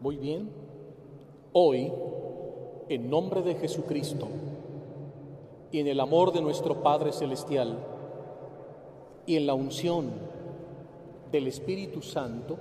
Muy 0.00 0.16
bien. 0.16 0.50
Hoy, 1.52 1.92
en 2.88 3.10
nombre 3.10 3.42
de 3.42 3.54
Jesucristo 3.56 4.28
y 5.70 5.78
en 5.78 5.88
el 5.88 6.00
amor 6.00 6.32
de 6.32 6.40
nuestro 6.40 6.82
Padre 6.82 7.12
Celestial 7.12 7.76
y 9.26 9.36
en 9.36 9.46
la 9.46 9.52
unción 9.52 10.10
del 11.30 11.48
Espíritu 11.48 12.00
Santo, 12.00 12.56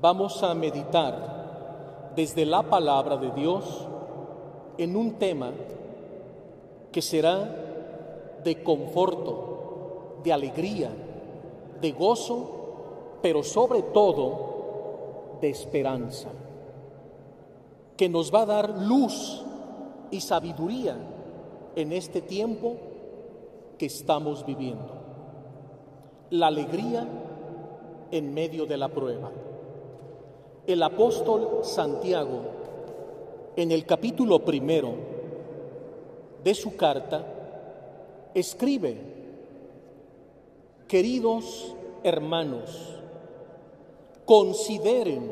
vamos 0.00 0.42
a 0.42 0.52
meditar 0.56 2.12
desde 2.16 2.44
la 2.44 2.64
palabra 2.64 3.16
de 3.16 3.30
Dios 3.30 3.86
en 4.78 4.96
un 4.96 5.12
tema 5.12 5.52
que 6.90 7.02
será 7.02 8.40
de 8.42 8.64
conforto, 8.64 10.18
de 10.24 10.32
alegría, 10.32 10.90
de 11.80 11.92
gozo, 11.92 13.18
pero 13.22 13.44
sobre 13.44 13.82
todo 13.82 14.53
de 15.40 15.50
esperanza, 15.50 16.28
que 17.96 18.08
nos 18.08 18.32
va 18.34 18.42
a 18.42 18.46
dar 18.46 18.70
luz 18.70 19.44
y 20.10 20.20
sabiduría 20.20 20.96
en 21.76 21.92
este 21.92 22.20
tiempo 22.20 22.76
que 23.78 23.86
estamos 23.86 24.44
viviendo. 24.46 24.92
La 26.30 26.48
alegría 26.48 27.06
en 28.10 28.32
medio 28.32 28.66
de 28.66 28.76
la 28.76 28.88
prueba. 28.88 29.30
El 30.66 30.82
apóstol 30.82 31.60
Santiago, 31.62 32.40
en 33.56 33.70
el 33.70 33.84
capítulo 33.84 34.44
primero 34.44 34.94
de 36.42 36.54
su 36.54 36.76
carta, 36.76 37.26
escribe, 38.34 38.96
queridos 40.88 41.74
hermanos, 42.02 42.94
consideren 44.24 45.30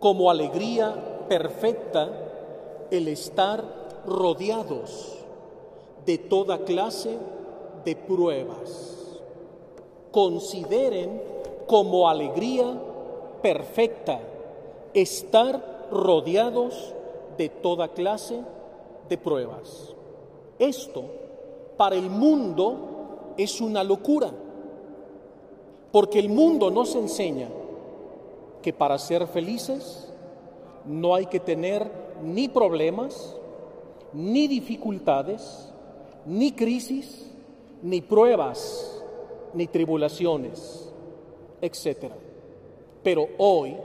como 0.00 0.30
alegría 0.30 1.26
perfecta 1.28 2.08
el 2.90 3.08
estar 3.08 3.64
rodeados 4.06 5.18
de 6.04 6.18
toda 6.18 6.58
clase 6.58 7.16
de 7.84 7.96
pruebas. 7.96 9.20
Consideren 10.10 11.22
como 11.66 12.08
alegría 12.08 12.80
perfecta 13.42 14.20
estar 14.94 15.88
rodeados 15.90 16.94
de 17.36 17.48
toda 17.48 17.88
clase 17.88 18.40
de 19.08 19.18
pruebas. 19.18 19.94
Esto 20.58 21.04
para 21.76 21.96
el 21.96 22.10
mundo 22.10 23.34
es 23.36 23.60
una 23.60 23.82
locura, 23.82 24.30
porque 25.90 26.18
el 26.18 26.28
mundo 26.28 26.70
nos 26.70 26.94
enseña 26.94 27.48
que 28.62 28.72
para 28.72 28.98
ser 28.98 29.26
felices 29.26 30.12
no 30.84 31.14
hay 31.14 31.26
que 31.26 31.40
tener 31.40 31.90
ni 32.22 32.48
problemas, 32.48 33.36
ni 34.12 34.46
dificultades, 34.48 35.68
ni 36.24 36.52
crisis, 36.52 37.30
ni 37.82 38.00
pruebas, 38.00 39.02
ni 39.54 39.66
tribulaciones, 39.66 40.90
etc. 41.60 42.12
Pero 43.02 43.28
hoy 43.38 43.76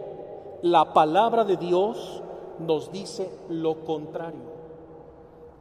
la 0.62 0.94
palabra 0.94 1.44
de 1.44 1.58
Dios 1.58 2.22
nos 2.60 2.92
dice 2.92 3.30
lo 3.50 3.84
contrario. 3.84 4.58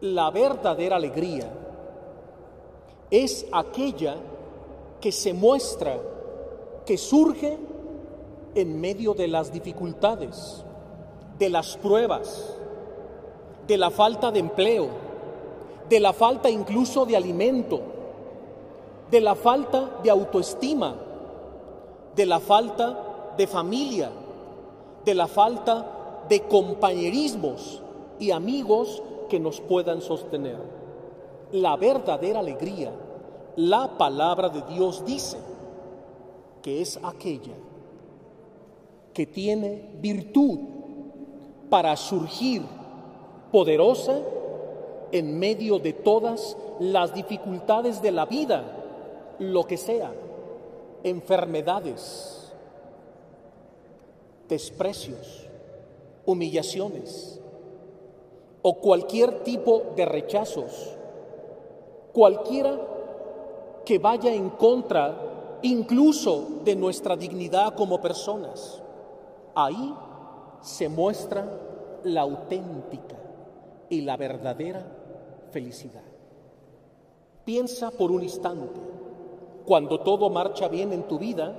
La 0.00 0.30
verdadera 0.30 0.96
alegría 0.96 1.50
es 3.10 3.46
aquella 3.52 4.16
que 5.00 5.12
se 5.12 5.32
muestra, 5.32 5.98
que 6.84 6.98
surge 6.98 7.58
en 8.56 8.80
medio 8.80 9.12
de 9.12 9.28
las 9.28 9.52
dificultades, 9.52 10.64
de 11.38 11.50
las 11.50 11.76
pruebas, 11.76 12.56
de 13.66 13.76
la 13.76 13.90
falta 13.90 14.30
de 14.30 14.40
empleo, 14.40 14.88
de 15.90 16.00
la 16.00 16.14
falta 16.14 16.48
incluso 16.48 17.04
de 17.04 17.18
alimento, 17.18 17.80
de 19.10 19.20
la 19.20 19.34
falta 19.34 19.98
de 20.02 20.10
autoestima, 20.10 20.96
de 22.16 22.24
la 22.24 22.40
falta 22.40 23.34
de 23.36 23.46
familia, 23.46 24.10
de 25.04 25.14
la 25.14 25.26
falta 25.26 26.24
de 26.26 26.40
compañerismos 26.44 27.82
y 28.18 28.30
amigos 28.30 29.02
que 29.28 29.38
nos 29.38 29.60
puedan 29.60 30.00
sostener. 30.00 30.56
La 31.52 31.76
verdadera 31.76 32.40
alegría, 32.40 32.90
la 33.56 33.98
palabra 33.98 34.48
de 34.48 34.62
Dios 34.62 35.04
dice 35.04 35.36
que 36.62 36.80
es 36.80 36.98
aquella 37.02 37.52
que 39.16 39.24
tiene 39.24 39.88
virtud 39.98 40.58
para 41.70 41.96
surgir 41.96 42.60
poderosa 43.50 44.20
en 45.10 45.38
medio 45.38 45.78
de 45.78 45.94
todas 45.94 46.54
las 46.80 47.14
dificultades 47.14 48.02
de 48.02 48.10
la 48.10 48.26
vida, 48.26 48.62
lo 49.38 49.64
que 49.64 49.78
sea, 49.78 50.12
enfermedades, 51.02 52.52
desprecios, 54.50 55.46
humillaciones 56.26 57.40
o 58.60 58.74
cualquier 58.74 59.42
tipo 59.44 59.94
de 59.96 60.04
rechazos 60.04 60.94
cualquiera 62.12 62.78
que 63.82 63.98
vaya 63.98 64.34
en 64.34 64.50
contra 64.50 65.58
incluso 65.62 66.60
de 66.62 66.76
nuestra 66.76 67.16
dignidad 67.16 67.74
como 67.74 67.98
personas. 68.02 68.82
Ahí 69.56 69.94
se 70.60 70.86
muestra 70.90 71.48
la 72.04 72.20
auténtica 72.20 73.16
y 73.88 74.02
la 74.02 74.18
verdadera 74.18 74.84
felicidad. 75.50 76.02
Piensa 77.46 77.90
por 77.90 78.12
un 78.12 78.22
instante, 78.22 78.78
cuando 79.64 80.00
todo 80.00 80.28
marcha 80.28 80.68
bien 80.68 80.92
en 80.92 81.04
tu 81.04 81.18
vida, 81.18 81.54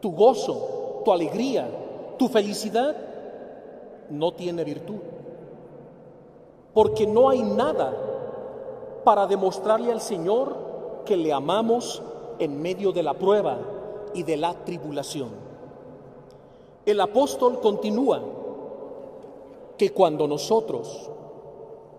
tu 0.00 0.12
gozo, 0.12 1.02
tu 1.04 1.12
alegría, 1.12 1.68
tu 2.18 2.28
felicidad 2.28 2.96
no 4.08 4.32
tiene 4.32 4.64
virtud. 4.64 5.00
Porque 6.72 7.06
no 7.06 7.28
hay 7.28 7.42
nada 7.42 7.94
para 9.04 9.26
demostrarle 9.26 9.92
al 9.92 10.00
Señor 10.00 11.02
que 11.04 11.16
le 11.16 11.30
amamos 11.30 12.02
en 12.38 12.60
medio 12.62 12.90
de 12.90 13.02
la 13.02 13.12
prueba 13.12 13.58
y 14.14 14.22
de 14.22 14.38
la 14.38 14.54
tribulación. 14.64 15.45
El 16.86 17.00
apóstol 17.00 17.60
continúa 17.60 18.22
que 19.76 19.90
cuando 19.90 20.26
nosotros, 20.26 21.10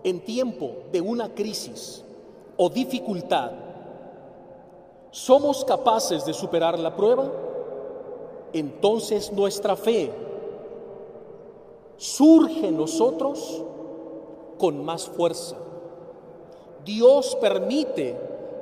en 0.02 0.20
tiempo 0.24 0.72
de 0.90 1.00
una 1.00 1.34
crisis 1.34 2.04
o 2.56 2.68
dificultad, 2.68 3.52
somos 5.12 5.64
capaces 5.64 6.24
de 6.24 6.32
superar 6.32 6.78
la 6.78 6.96
prueba, 6.96 7.30
entonces 8.52 9.30
nuestra 9.32 9.76
fe 9.76 10.10
surge 11.96 12.66
en 12.66 12.76
nosotros 12.76 13.62
con 14.58 14.84
más 14.84 15.06
fuerza 15.06 15.56
Dios 16.88 17.36
permite 17.38 18.16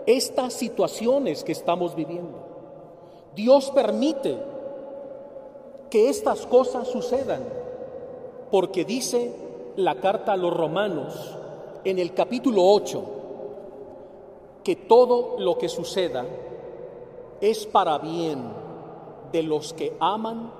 estas 0.05 0.53
situaciones 0.53 1.45
que 1.45 1.53
estamos 1.53 1.95
viviendo. 1.95 2.37
Dios 3.37 3.71
permite 3.71 4.37
que 5.91 6.09
estas 6.09 6.47
cosas 6.47 6.89
sucedan, 6.89 7.43
porque 8.51 8.85
dice 8.85 9.33
la 9.77 9.97
carta 9.97 10.33
a 10.33 10.37
los 10.37 10.53
romanos 10.53 11.15
en 11.85 11.99
el 11.99 12.15
capítulo 12.15 12.63
8 12.65 13.05
que 14.65 14.77
todo 14.77 15.37
lo 15.39 15.57
que 15.59 15.69
suceda 15.69 16.25
es 17.41 17.67
para 17.67 17.99
bien 17.99 18.43
de 19.31 19.43
los 19.43 19.73
que 19.73 19.97
aman 20.01 20.51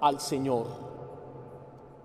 al 0.00 0.20
Señor. 0.20 0.66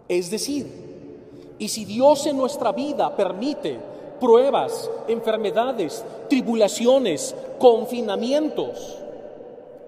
Es 0.07 0.31
decir, 0.31 1.55
y 1.59 1.67
si 1.67 1.85
Dios 1.85 2.25
en 2.25 2.37
nuestra 2.37 2.71
vida 2.71 3.15
permite 3.15 3.79
pruebas, 4.19 4.89
enfermedades, 5.07 6.03
tribulaciones, 6.27 7.35
confinamientos 7.59 8.97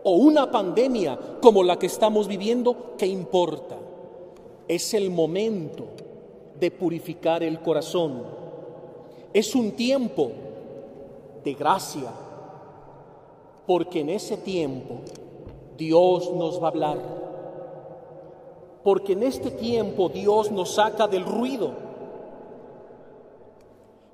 o 0.03 0.11
una 0.11 0.51
pandemia 0.51 1.17
como 1.41 1.63
la 1.63 1.77
que 1.79 1.87
estamos 1.87 2.27
viviendo, 2.27 2.95
¿qué 2.97 3.05
importa? 3.05 3.77
Es 4.67 4.93
el 4.93 5.09
momento 5.09 5.85
de 6.59 6.71
purificar 6.71 7.43
el 7.43 7.59
corazón. 7.59 8.23
Es 9.33 9.55
un 9.55 9.71
tiempo 9.71 10.31
de 11.43 11.53
gracia, 11.53 12.11
porque 13.65 14.01
en 14.01 14.09
ese 14.09 14.37
tiempo 14.37 14.95
Dios 15.77 16.31
nos 16.33 16.61
va 16.61 16.67
a 16.67 16.71
hablar. 16.71 16.97
Porque 18.83 19.13
en 19.13 19.23
este 19.23 19.51
tiempo 19.51 20.09
Dios 20.09 20.51
nos 20.51 20.75
saca 20.75 21.07
del 21.07 21.25
ruido 21.25 21.93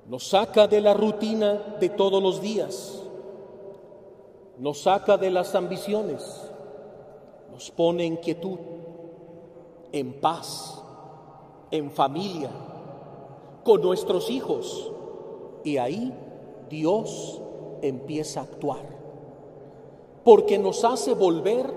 nos 0.09 0.27
saca 0.27 0.67
de 0.67 0.81
la 0.81 0.95
rutina 0.95 1.77
de 1.79 1.89
todos 1.89 2.21
los 2.21 2.41
días, 2.41 3.03
nos 4.59 4.81
saca 4.81 5.17
de 5.17 5.31
las 5.31 5.55
ambiciones, 5.55 6.51
nos 7.51 7.71
pone 7.71 8.05
en 8.05 8.17
quietud, 8.17 8.59
en 9.91 10.19
paz, 10.19 10.83
en 11.71 11.89
familia, 11.89 12.49
con 13.63 13.81
nuestros 13.81 14.29
hijos. 14.29 14.91
Y 15.63 15.77
ahí 15.77 16.13
Dios 16.69 17.41
empieza 17.81 18.41
a 18.41 18.43
actuar, 18.43 18.83
porque 20.25 20.57
nos 20.57 20.83
hace 20.83 21.13
volver 21.13 21.73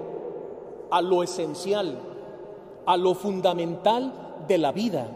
a 0.90 1.00
lo 1.00 1.22
esencial, 1.22 1.98
a 2.84 2.96
lo 2.96 3.14
fundamental 3.14 4.44
de 4.48 4.58
la 4.58 4.72
vida 4.72 5.06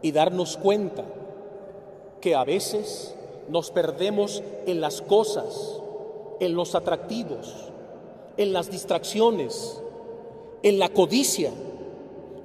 y 0.00 0.12
darnos 0.12 0.56
cuenta 0.56 1.04
que 2.20 2.34
a 2.34 2.44
veces 2.44 3.14
nos 3.48 3.70
perdemos 3.70 4.42
en 4.66 4.80
las 4.80 5.02
cosas, 5.02 5.77
en 6.40 6.54
los 6.54 6.74
atractivos, 6.74 7.54
en 8.36 8.52
las 8.52 8.70
distracciones, 8.70 9.82
en 10.62 10.78
la 10.78 10.88
codicia, 10.88 11.50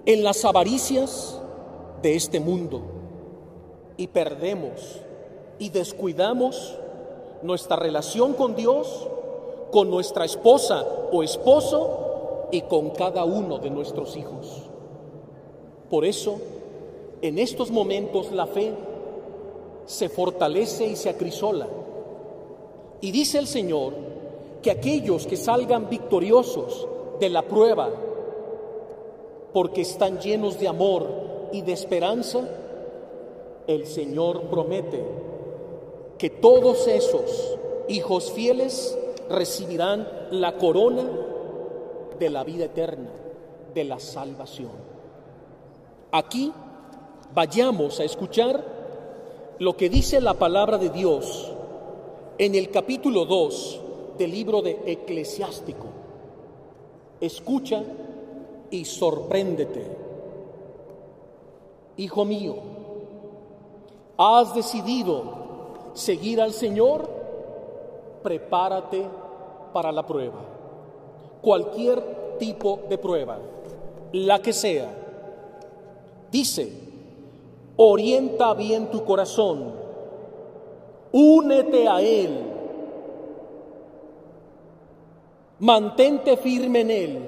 en 0.06 0.24
las 0.24 0.44
avaricias 0.46 1.40
de 2.02 2.16
este 2.16 2.40
mundo 2.40 2.82
y 3.98 4.08
perdemos 4.08 5.00
y 5.60 5.70
descuidamos 5.70 6.78
nuestra 7.42 7.76
relación 7.76 8.34
con 8.34 8.56
Dios, 8.56 9.08
con 9.72 9.90
nuestra 9.90 10.26
esposa 10.26 10.86
o 11.12 11.24
esposo 11.24 12.48
y 12.52 12.62
con 12.62 12.92
cada 12.92 13.24
uno 13.24 13.60
de 13.60 13.70
nuestros 13.70 14.18
hijos. 14.18 14.64
Por 15.90 16.06
eso, 16.06 16.40
en 17.22 17.40
estos 17.40 17.72
momentos 17.72 18.32
la 18.32 18.48
fe 18.48 18.74
se 19.86 20.10
fortalece 20.10 20.88
y 20.88 20.96
se 20.96 21.10
acrisola. 21.10 21.68
Y 23.04 23.12
dice 23.12 23.38
el 23.38 23.48
Señor 23.48 23.92
que 24.62 24.72
aquellos 24.72 25.28
que 25.28 25.36
salgan 25.36 25.90
victoriosos 25.90 26.88
de 27.20 27.28
la 27.28 27.42
prueba, 27.42 27.90
porque 29.52 29.82
están 29.82 30.20
llenos 30.20 30.58
de 30.58 30.70
amor 30.70 31.06
y 31.52 31.64
de 31.64 31.74
esperanza, 31.74 32.48
el 33.68 33.88
Señor 33.88 34.44
promete 34.44 35.04
que 36.18 36.30
todos 36.30 36.88
esos 36.88 37.58
hijos 37.90 38.32
fieles 38.32 38.98
recibirán 39.30 40.08
la 40.32 40.56
corona 40.56 41.04
de 42.18 42.30
la 42.30 42.46
vida 42.46 42.64
eterna, 42.64 43.10
de 43.74 43.84
la 43.84 44.00
salvación. 44.00 44.72
Aquí 46.14 46.54
vayamos 47.34 48.00
a 48.00 48.06
escuchar 48.06 48.64
lo 49.60 49.76
que 49.76 49.90
dice 49.90 50.22
la 50.22 50.36
palabra 50.36 50.78
de 50.78 50.88
Dios 50.88 51.53
en 52.38 52.56
el 52.56 52.70
capítulo 52.72 53.26
2 53.26 53.82
del 54.18 54.32
libro 54.32 54.62
de 54.62 54.80
Eclesiástico. 54.86 55.86
Escucha 57.22 57.84
y 58.72 58.86
sorpréndete. 58.86 59.86
Hijo 61.98 62.26
mío, 62.26 62.56
has 64.18 64.56
decidido 64.56 65.24
seguir 65.94 66.42
al 66.42 66.54
Señor, 66.54 67.08
prepárate 68.24 69.04
para 69.72 69.92
la 69.92 70.06
prueba. 70.06 70.42
Cualquier 71.42 72.38
tipo 72.40 72.80
de 72.90 72.98
prueba, 72.98 73.38
la 74.12 74.42
que 74.42 74.54
sea. 74.54 74.92
Dice, 76.32 76.72
orienta 77.78 78.56
bien 78.56 78.90
tu 78.90 79.04
corazón, 79.04 79.83
únete 81.14 81.88
a 81.88 82.02
Él, 82.02 82.40
mantente 85.60 86.36
firme 86.36 86.82
en 86.82 86.92
Él, 86.92 87.20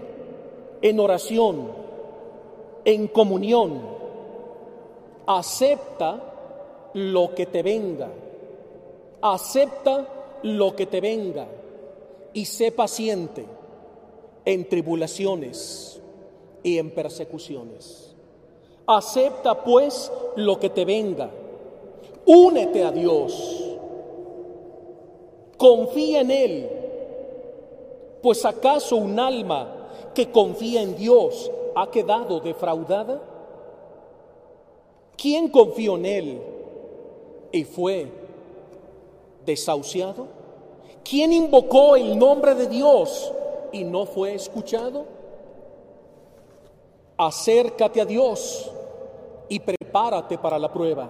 en 0.82 1.00
oración, 1.00 1.72
en 2.84 3.08
comunión, 3.08 3.82
acepta 5.28 6.22
lo 6.94 7.34
que 7.34 7.46
te 7.46 7.64
venga, 7.64 8.10
acepta 9.22 10.08
lo 10.44 10.76
que 10.76 10.88
te 10.88 11.00
venga 11.00 11.48
y 12.34 12.46
sé 12.46 12.72
paciente 12.72 13.46
en 14.44 14.68
tribulaciones 14.68 16.02
y 16.64 16.80
en 16.80 16.92
persecuciones. 16.92 18.16
Acepta 18.88 19.64
pues 19.64 20.12
lo 20.36 20.60
que 20.60 20.70
te 20.70 20.86
venga. 20.86 21.30
Únete 22.26 22.84
a 22.84 22.92
Dios. 22.92 23.75
Confía 25.66 26.22
en 26.22 26.30
Él. 26.30 26.70
Pues 28.22 28.46
acaso 28.46 28.98
un 28.98 29.20
alma 29.20 29.90
que 30.14 30.30
confía 30.30 30.84
en 30.84 30.96
Dios 30.96 31.50
ha 31.74 31.90
quedado 31.90 32.40
defraudada? 32.40 33.20
¿Quién 35.18 35.50
confió 35.50 35.96
en 35.96 36.06
Él 36.06 36.42
y 37.52 37.64
fue 37.64 38.12
desahuciado? 39.44 40.28
¿Quién 41.04 41.34
invocó 41.34 41.96
el 41.96 42.16
nombre 42.16 42.54
de 42.54 42.68
Dios 42.68 43.34
y 43.72 43.84
no 43.84 44.06
fue 44.06 44.36
escuchado? 44.36 45.06
Acércate 47.18 48.02
a 48.02 48.06
Dios 48.06 48.72
y 49.50 49.60
prepárate 49.60 50.38
para 50.38 50.60
la 50.60 50.72
prueba. 50.72 51.10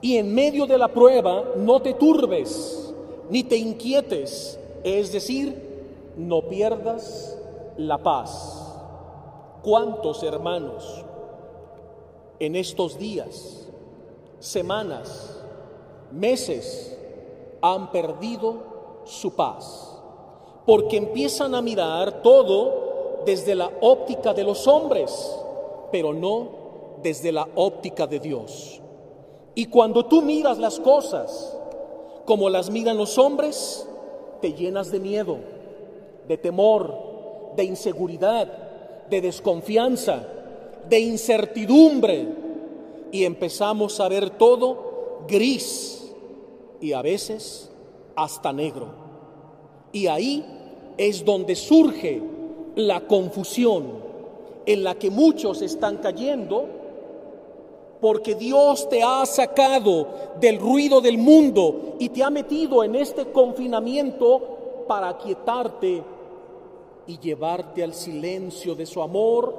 Y 0.00 0.16
en 0.16 0.34
medio 0.34 0.64
de 0.64 0.78
la 0.78 0.88
prueba 0.88 1.44
no 1.56 1.82
te 1.82 1.92
turbes 1.92 2.86
ni 3.30 3.44
te 3.44 3.56
inquietes, 3.56 4.58
es 4.82 5.12
decir, 5.12 6.12
no 6.16 6.42
pierdas 6.42 7.38
la 7.76 7.98
paz. 7.98 8.66
¿Cuántos 9.62 10.22
hermanos 10.22 11.04
en 12.38 12.56
estos 12.56 12.98
días, 12.98 13.68
semanas, 14.40 15.38
meses 16.10 16.96
han 17.62 17.92
perdido 17.92 18.56
su 19.04 19.34
paz? 19.34 19.96
Porque 20.66 20.96
empiezan 20.96 21.54
a 21.54 21.62
mirar 21.62 22.22
todo 22.22 23.22
desde 23.24 23.54
la 23.54 23.70
óptica 23.80 24.34
de 24.34 24.44
los 24.44 24.66
hombres, 24.66 25.36
pero 25.92 26.12
no 26.12 26.48
desde 27.02 27.30
la 27.30 27.46
óptica 27.54 28.06
de 28.06 28.18
Dios. 28.18 28.80
Y 29.54 29.66
cuando 29.66 30.06
tú 30.06 30.22
miras 30.22 30.58
las 30.58 30.80
cosas 30.80 31.56
como 32.30 32.48
las 32.48 32.70
miran 32.70 32.96
los 32.96 33.18
hombres, 33.18 33.84
te 34.40 34.52
llenas 34.52 34.92
de 34.92 35.00
miedo, 35.00 35.38
de 36.28 36.38
temor, 36.38 36.94
de 37.56 37.64
inseguridad, 37.64 38.46
de 39.10 39.20
desconfianza, 39.20 40.28
de 40.88 41.00
incertidumbre 41.00 42.28
y 43.10 43.24
empezamos 43.24 43.98
a 43.98 44.08
ver 44.08 44.30
todo 44.30 45.24
gris 45.26 46.12
y 46.80 46.92
a 46.92 47.02
veces 47.02 47.68
hasta 48.14 48.52
negro. 48.52 48.94
Y 49.90 50.06
ahí 50.06 50.46
es 50.98 51.24
donde 51.24 51.56
surge 51.56 52.22
la 52.76 53.08
confusión 53.08 53.86
en 54.66 54.84
la 54.84 54.94
que 54.94 55.10
muchos 55.10 55.62
están 55.62 55.96
cayendo 55.96 56.68
porque 58.00 58.34
Dios 58.34 58.88
te 58.88 59.02
ha 59.02 59.26
sacado 59.26 60.08
del 60.40 60.58
ruido 60.58 61.00
del 61.00 61.18
mundo 61.18 61.96
y 61.98 62.08
te 62.08 62.22
ha 62.22 62.30
metido 62.30 62.82
en 62.82 62.94
este 62.94 63.26
confinamiento 63.26 64.84
para 64.88 65.10
aquietarte 65.10 66.02
y 67.06 67.18
llevarte 67.18 67.82
al 67.84 67.92
silencio 67.92 68.74
de 68.74 68.86
su 68.86 69.02
amor 69.02 69.54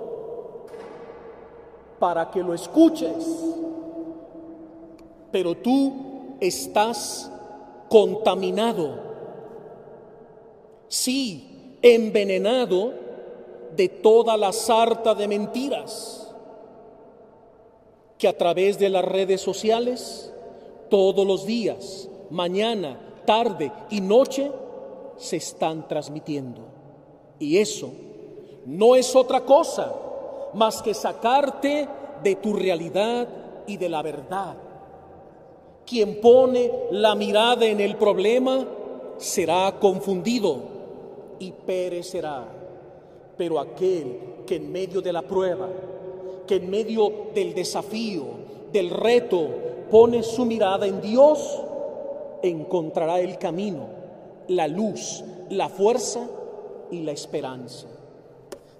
para 1.99 2.31
que 2.31 2.41
lo 2.41 2.53
escuches. 2.53 3.43
Pero 5.31 5.55
tú 5.55 5.93
estás 6.39 7.31
contaminado, 7.89 8.95
sí, 10.87 11.77
envenenado 11.81 12.93
de 13.75 13.87
toda 13.87 14.35
la 14.35 14.51
sarta 14.51 15.13
de 15.13 15.27
mentiras 15.27 16.20
que 18.21 18.27
a 18.27 18.37
través 18.37 18.77
de 18.77 18.87
las 18.87 19.03
redes 19.03 19.41
sociales, 19.41 20.31
todos 20.91 21.25
los 21.25 21.43
días, 21.43 22.07
mañana, 22.29 22.99
tarde 23.25 23.71
y 23.89 23.99
noche, 23.99 24.51
se 25.17 25.37
están 25.37 25.87
transmitiendo. 25.87 26.61
Y 27.39 27.57
eso 27.57 27.89
no 28.67 28.95
es 28.95 29.15
otra 29.15 29.41
cosa 29.41 29.91
más 30.53 30.83
que 30.83 30.93
sacarte 30.93 31.87
de 32.21 32.35
tu 32.35 32.53
realidad 32.53 33.27
y 33.65 33.77
de 33.77 33.89
la 33.89 34.03
verdad. 34.03 34.55
Quien 35.83 36.21
pone 36.21 36.71
la 36.91 37.15
mirada 37.15 37.65
en 37.65 37.79
el 37.79 37.95
problema 37.95 38.67
será 39.17 39.79
confundido 39.79 40.57
y 41.39 41.51
perecerá. 41.51 42.45
Pero 43.35 43.59
aquel 43.59 44.43
que 44.45 44.57
en 44.57 44.71
medio 44.71 45.01
de 45.01 45.11
la 45.11 45.23
prueba 45.23 45.67
que 46.47 46.55
en 46.55 46.69
medio 46.69 47.11
del 47.33 47.53
desafío, 47.53 48.23
del 48.71 48.89
reto, 48.89 49.47
pone 49.89 50.23
su 50.23 50.45
mirada 50.45 50.87
en 50.87 51.01
Dios, 51.01 51.61
encontrará 52.41 53.19
el 53.19 53.37
camino, 53.37 53.87
la 54.47 54.67
luz, 54.67 55.23
la 55.49 55.69
fuerza 55.69 56.27
y 56.89 57.01
la 57.01 57.11
esperanza. 57.11 57.87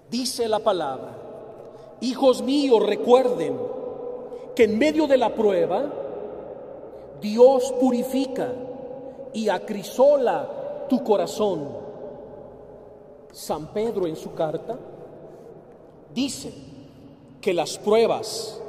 Dice 0.09 0.47
la 0.47 0.59
palabra 0.59 1.21
hijos 2.01 2.41
míos, 2.41 2.83
recuerden 2.85 3.57
que 4.55 4.65
en 4.65 4.77
medio 4.77 5.07
de 5.07 5.17
la 5.17 5.33
prueba 5.33 5.85
Dios 7.21 7.71
purifica 7.79 8.51
y 9.33 9.47
acrisola 9.47 10.87
tu 10.89 11.03
corazón. 11.03 11.69
San 13.31 13.67
Pedro 13.67 14.07
en 14.07 14.15
su 14.15 14.33
carta 14.33 14.77
dice 16.13 16.51
que 17.41 17.53
las 17.53 17.77
pruebas 17.79 18.62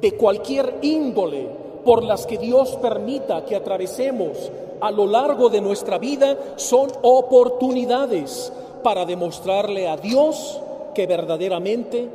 de 0.00 0.12
cualquier 0.12 0.78
índole 0.82 1.48
por 1.84 2.04
las 2.04 2.26
que 2.26 2.38
Dios 2.38 2.76
permita 2.76 3.44
que 3.44 3.56
atravesemos 3.56 4.50
a 4.80 4.90
lo 4.90 5.06
largo 5.06 5.48
de 5.48 5.60
nuestra 5.60 5.98
vida 5.98 6.36
son 6.56 6.90
oportunidades 7.02 8.52
para 8.82 9.04
demostrarle 9.04 9.88
a 9.88 9.96
Dios 9.96 10.60
que 10.94 11.06
verdaderamente 11.06 12.08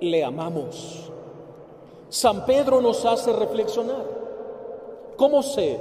le 0.00 0.24
amamos. 0.24 1.10
San 2.08 2.44
Pedro 2.44 2.80
nos 2.80 3.04
hace 3.04 3.32
reflexionar. 3.32 4.04
¿Cómo 5.16 5.42
sé 5.42 5.78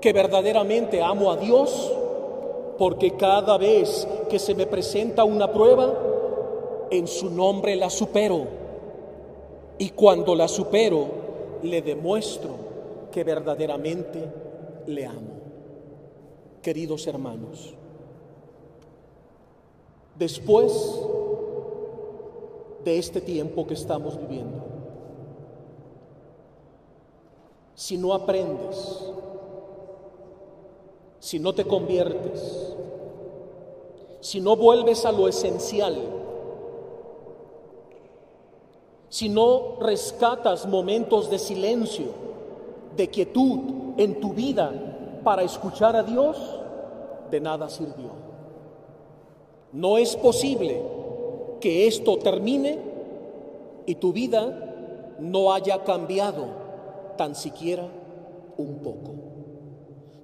que 0.00 0.12
verdaderamente 0.12 1.02
amo 1.02 1.30
a 1.30 1.36
Dios? 1.36 1.92
Porque 2.78 3.16
cada 3.16 3.58
vez 3.58 4.06
que 4.30 4.38
se 4.38 4.54
me 4.54 4.66
presenta 4.66 5.24
una 5.24 5.50
prueba, 5.50 5.92
en 6.90 7.06
su 7.06 7.30
nombre 7.30 7.76
la 7.76 7.90
supero. 7.90 8.65
Y 9.78 9.90
cuando 9.90 10.34
la 10.34 10.48
supero, 10.48 11.06
le 11.62 11.82
demuestro 11.82 12.54
que 13.10 13.24
verdaderamente 13.24 14.24
le 14.86 15.06
amo. 15.06 15.36
Queridos 16.62 17.06
hermanos, 17.06 17.74
después 20.18 21.00
de 22.84 22.98
este 22.98 23.20
tiempo 23.20 23.66
que 23.66 23.74
estamos 23.74 24.18
viviendo, 24.18 24.64
si 27.74 27.98
no 27.98 28.14
aprendes, 28.14 29.12
si 31.20 31.38
no 31.38 31.54
te 31.54 31.64
conviertes, 31.64 32.74
si 34.20 34.40
no 34.40 34.56
vuelves 34.56 35.04
a 35.04 35.12
lo 35.12 35.28
esencial, 35.28 35.96
si 39.16 39.30
no 39.30 39.76
rescatas 39.80 40.66
momentos 40.68 41.30
de 41.30 41.38
silencio, 41.38 42.08
de 42.94 43.08
quietud 43.08 43.94
en 43.96 44.20
tu 44.20 44.34
vida 44.34 45.20
para 45.24 45.42
escuchar 45.42 45.96
a 45.96 46.02
Dios, 46.02 46.36
de 47.30 47.40
nada 47.40 47.70
sirvió. 47.70 48.10
No 49.72 49.96
es 49.96 50.14
posible 50.16 50.82
que 51.60 51.86
esto 51.86 52.18
termine 52.18 52.78
y 53.86 53.94
tu 53.94 54.12
vida 54.12 55.16
no 55.18 55.50
haya 55.50 55.82
cambiado 55.82 56.48
tan 57.16 57.34
siquiera 57.34 57.88
un 58.58 58.80
poco. 58.80 59.12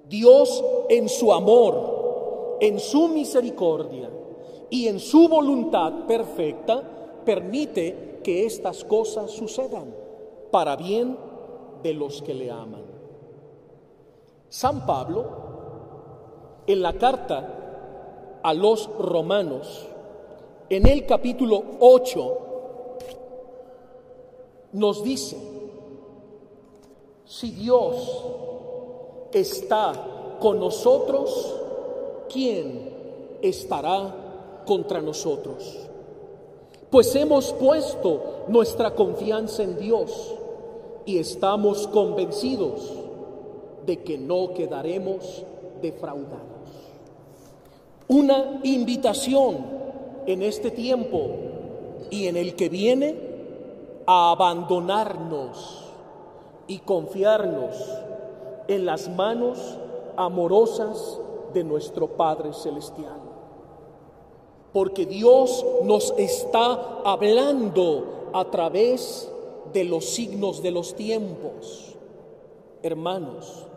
Dios 0.07 0.63
en 0.89 1.09
su 1.09 1.33
amor, 1.33 2.57
en 2.61 2.79
su 2.79 3.07
misericordia 3.07 4.11
y 4.69 4.87
en 4.87 4.99
su 4.99 5.27
voluntad 5.27 6.05
perfecta 6.05 6.83
permite 7.25 8.12
que 8.23 8.45
estas 8.45 8.83
cosas 8.83 9.31
sucedan 9.31 9.93
para 10.51 10.75
bien 10.75 11.17
de 11.83 11.93
los 11.93 12.21
que 12.21 12.33
le 12.33 12.49
aman. 12.49 12.83
San 14.49 14.85
Pablo, 14.85 15.25
en 16.65 16.81
la 16.81 16.93
carta 16.93 18.39
a 18.41 18.53
los 18.53 18.89
romanos, 18.97 19.87
en 20.69 20.87
el 20.87 21.05
capítulo 21.05 21.63
8, 21.79 22.37
nos 24.73 25.03
dice, 25.03 25.37
si 27.25 27.51
Dios 27.51 28.25
está 29.31 29.93
con 30.39 30.59
nosotros, 30.59 31.55
¿quién 32.31 32.91
estará 33.41 34.63
contra 34.65 35.01
nosotros? 35.01 35.82
Pues 36.93 37.15
hemos 37.15 37.51
puesto 37.53 38.43
nuestra 38.49 38.91
confianza 38.91 39.63
en 39.63 39.79
Dios 39.79 40.35
y 41.07 41.17
estamos 41.17 41.87
convencidos 41.87 42.81
de 43.83 44.03
que 44.03 44.15
no 44.19 44.53
quedaremos 44.53 45.43
defraudados. 45.81 46.37
Una 48.07 48.59
invitación 48.61 49.65
en 50.27 50.43
este 50.43 50.69
tiempo 50.69 51.31
y 52.11 52.27
en 52.27 52.37
el 52.37 52.53
que 52.53 52.69
viene 52.69 53.15
a 54.05 54.29
abandonarnos 54.29 55.85
y 56.67 56.77
confiarnos 56.77 57.73
en 58.67 58.85
las 58.85 59.09
manos 59.09 59.57
amorosas 60.15 61.19
de 61.55 61.63
nuestro 61.63 62.09
Padre 62.09 62.53
Celestial 62.53 63.22
porque 64.73 65.05
Dios 65.05 65.63
nos 65.83 66.13
está 66.17 67.01
hablando 67.05 68.31
a 68.33 68.45
través 68.45 69.31
de 69.71 69.83
los 69.83 70.05
signos 70.05 70.63
de 70.63 70.71
los 70.71 70.95
tiempos. 70.95 71.95
Hermanos, 72.81 73.67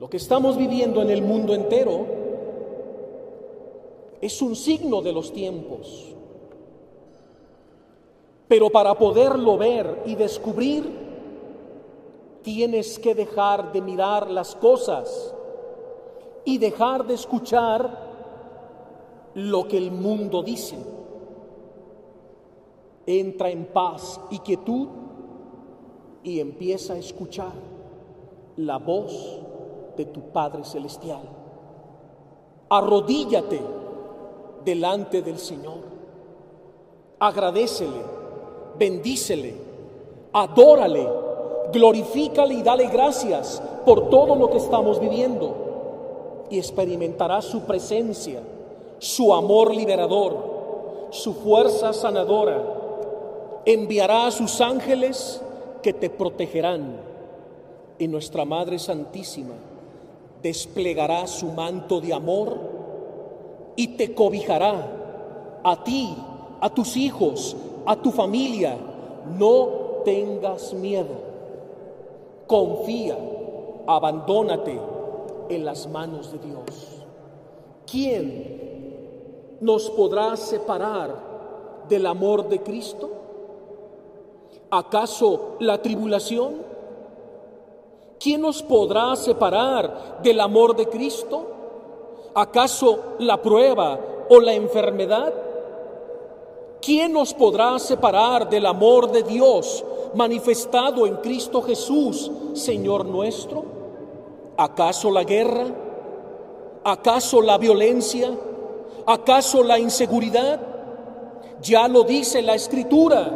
lo 0.00 0.10
que 0.10 0.16
estamos 0.16 0.56
viviendo 0.56 1.00
en 1.00 1.10
el 1.10 1.22
mundo 1.22 1.54
entero 1.54 2.04
es 4.20 4.42
un 4.42 4.56
signo 4.56 5.00
de 5.02 5.12
los 5.12 5.32
tiempos. 5.32 6.12
Pero 8.48 8.70
para 8.70 8.94
poderlo 8.98 9.56
ver 9.56 10.02
y 10.04 10.16
descubrir, 10.16 10.84
tienes 12.42 12.98
que 12.98 13.14
dejar 13.14 13.72
de 13.72 13.80
mirar 13.80 14.30
las 14.30 14.54
cosas 14.56 15.34
y 16.44 16.58
dejar 16.58 17.06
de 17.06 17.14
escuchar 17.14 18.05
lo 19.36 19.68
que 19.68 19.76
el 19.76 19.90
mundo 19.90 20.42
dice. 20.42 20.76
Entra 23.04 23.50
en 23.50 23.66
paz 23.66 24.18
y 24.30 24.38
quietud 24.38 24.88
y 26.22 26.40
empieza 26.40 26.94
a 26.94 26.98
escuchar 26.98 27.52
la 28.56 28.78
voz 28.78 29.40
de 29.94 30.06
tu 30.06 30.32
Padre 30.32 30.64
Celestial. 30.64 31.20
Arrodíllate 32.70 33.60
delante 34.64 35.20
del 35.20 35.38
Señor. 35.38 35.80
Agradecele, 37.18 38.00
bendícele, 38.78 39.54
adórale, 40.32 41.06
glorifícale 41.74 42.54
y 42.54 42.62
dale 42.62 42.88
gracias 42.88 43.62
por 43.84 44.08
todo 44.08 44.34
lo 44.34 44.48
que 44.48 44.56
estamos 44.56 44.98
viviendo 44.98 46.46
y 46.48 46.58
experimentarás 46.58 47.44
su 47.44 47.60
presencia 47.64 48.40
su 49.06 49.32
amor 49.32 49.72
liberador, 49.72 51.08
su 51.10 51.32
fuerza 51.32 51.92
sanadora. 51.92 52.60
Enviará 53.64 54.26
a 54.26 54.30
sus 54.32 54.60
ángeles 54.60 55.40
que 55.80 55.92
te 55.92 56.10
protegerán. 56.10 57.00
Y 57.98 58.08
nuestra 58.08 58.44
Madre 58.44 58.78
Santísima 58.78 59.54
desplegará 60.42 61.26
su 61.28 61.46
manto 61.46 62.00
de 62.00 62.12
amor 62.12 62.58
y 63.76 63.96
te 63.96 64.12
cobijará 64.12 65.60
a 65.62 65.84
ti, 65.84 66.14
a 66.60 66.68
tus 66.68 66.96
hijos, 66.96 67.56
a 67.86 67.96
tu 67.96 68.10
familia. 68.10 68.76
No 69.38 69.68
tengas 70.04 70.74
miedo. 70.74 71.26
Confía, 72.48 73.16
abandónate 73.86 74.78
en 75.48 75.64
las 75.64 75.86
manos 75.88 76.32
de 76.32 76.38
Dios. 76.38 77.04
¿Quién 77.86 78.65
nos 79.60 79.90
podrá 79.90 80.36
separar 80.36 81.14
del 81.88 82.06
amor 82.06 82.48
de 82.48 82.62
Cristo? 82.62 83.10
¿Acaso 84.70 85.56
la 85.60 85.80
tribulación? 85.80 86.54
¿Quién 88.18 88.40
nos 88.40 88.62
podrá 88.62 89.14
separar 89.16 90.20
del 90.22 90.40
amor 90.40 90.74
de 90.74 90.88
Cristo? 90.88 91.46
¿Acaso 92.34 92.98
la 93.18 93.40
prueba 93.40 93.98
o 94.28 94.40
la 94.40 94.54
enfermedad? 94.54 95.32
¿Quién 96.80 97.12
nos 97.12 97.32
podrá 97.34 97.78
separar 97.78 98.48
del 98.48 98.66
amor 98.66 99.10
de 99.10 99.22
Dios 99.22 99.84
manifestado 100.14 101.06
en 101.06 101.16
Cristo 101.16 101.62
Jesús, 101.62 102.30
Señor 102.54 103.06
nuestro? 103.06 103.64
¿Acaso 104.56 105.10
la 105.10 105.24
guerra? 105.24 105.66
¿Acaso 106.84 107.42
la 107.42 107.58
violencia? 107.58 108.30
¿Acaso 109.06 109.62
la 109.62 109.78
inseguridad? 109.78 110.60
Ya 111.62 111.86
lo 111.86 112.02
dice 112.02 112.42
la 112.42 112.56
escritura, 112.56 113.30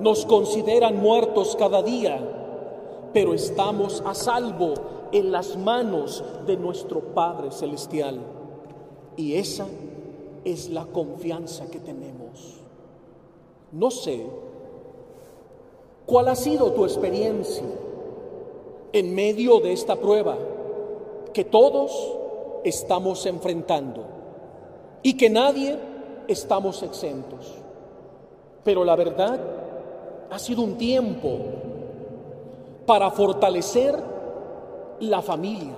nos 0.00 0.24
consideran 0.24 0.98
muertos 0.98 1.56
cada 1.56 1.82
día, 1.82 2.18
pero 3.12 3.34
estamos 3.34 4.02
a 4.06 4.14
salvo 4.14 4.72
en 5.12 5.30
las 5.30 5.58
manos 5.58 6.24
de 6.46 6.56
nuestro 6.56 7.00
Padre 7.00 7.50
Celestial. 7.50 8.18
Y 9.18 9.34
esa 9.34 9.66
es 10.42 10.70
la 10.70 10.86
confianza 10.86 11.66
que 11.66 11.80
tenemos. 11.80 12.60
No 13.72 13.90
sé 13.90 14.26
cuál 16.06 16.28
ha 16.28 16.34
sido 16.34 16.72
tu 16.72 16.84
experiencia 16.84 17.66
en 18.94 19.14
medio 19.14 19.60
de 19.60 19.74
esta 19.74 19.96
prueba 19.96 20.38
que 21.34 21.44
todos 21.44 21.92
estamos 22.64 23.26
enfrentando 23.26 24.13
y 25.04 25.18
que 25.18 25.28
nadie 25.28 25.78
estamos 26.26 26.82
exentos. 26.82 27.54
Pero 28.64 28.84
la 28.84 28.96
verdad 28.96 29.38
ha 30.30 30.38
sido 30.38 30.62
un 30.62 30.78
tiempo 30.78 31.38
para 32.86 33.10
fortalecer 33.10 34.02
la 35.00 35.20
familia. 35.20 35.74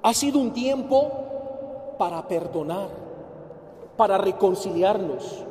Ha 0.00 0.14
sido 0.14 0.38
un 0.38 0.52
tiempo 0.52 1.10
para 1.98 2.26
perdonar, 2.28 2.88
para 3.96 4.16
reconciliarnos, 4.16 5.44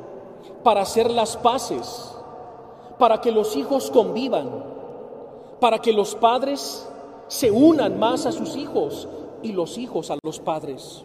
para 0.62 0.80
hacer 0.80 1.10
las 1.10 1.36
paces, 1.36 2.16
para 2.98 3.20
que 3.20 3.30
los 3.30 3.56
hijos 3.56 3.90
convivan, 3.90 4.48
para 5.60 5.80
que 5.80 5.92
los 5.92 6.14
padres 6.14 6.88
se 7.28 7.50
unan 7.50 7.98
más 7.98 8.24
a 8.24 8.32
sus 8.32 8.56
hijos 8.56 9.06
y 9.42 9.52
los 9.52 9.76
hijos 9.76 10.10
a 10.10 10.16
los 10.22 10.40
padres. 10.40 11.04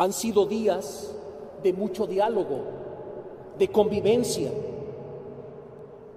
Han 0.00 0.14
sido 0.14 0.46
días 0.46 1.14
de 1.62 1.74
mucho 1.74 2.06
diálogo, 2.06 2.62
de 3.58 3.68
convivencia, 3.68 4.50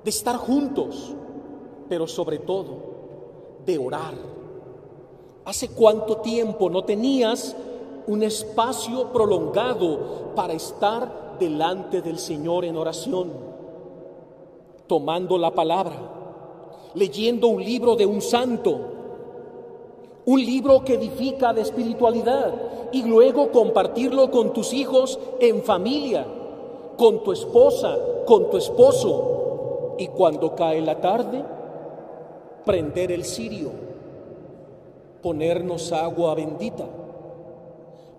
de 0.01 0.09
estar 0.09 0.37
juntos, 0.37 1.13
pero 1.89 2.07
sobre 2.07 2.39
todo 2.39 2.77
de 3.65 3.77
orar. 3.77 4.13
¿Hace 5.43 5.67
cuánto 5.67 6.19
tiempo 6.19 6.69
no 6.69 6.85
tenías 6.85 7.57
un 8.07 8.23
espacio 8.23 9.11
prolongado 9.11 10.31
para 10.33 10.53
estar 10.53 11.35
delante 11.37 12.01
del 12.01 12.19
Señor 12.19 12.63
en 12.63 12.77
oración, 12.77 13.33
tomando 14.87 15.37
la 15.37 15.51
palabra, 15.51 15.97
leyendo 16.93 17.49
un 17.49 17.61
libro 17.61 17.97
de 17.97 18.05
un 18.05 18.21
santo, 18.21 18.79
un 20.25 20.39
libro 20.39 20.85
que 20.85 20.93
edifica 20.93 21.51
de 21.51 21.63
espiritualidad 21.63 22.53
y 22.93 23.03
luego 23.03 23.51
compartirlo 23.51 24.31
con 24.31 24.53
tus 24.53 24.71
hijos 24.73 25.19
en 25.41 25.61
familia, 25.63 26.25
con 26.97 27.23
tu 27.23 27.33
esposa, 27.33 27.97
con 28.25 28.49
tu 28.49 28.57
esposo. 28.57 29.95
Y 29.97 30.07
cuando 30.07 30.55
cae 30.55 30.81
la 30.81 31.01
tarde, 31.01 31.43
prender 32.65 33.11
el 33.11 33.25
cirio, 33.25 33.71
ponernos 35.21 35.91
agua 35.91 36.33
bendita 36.35 36.85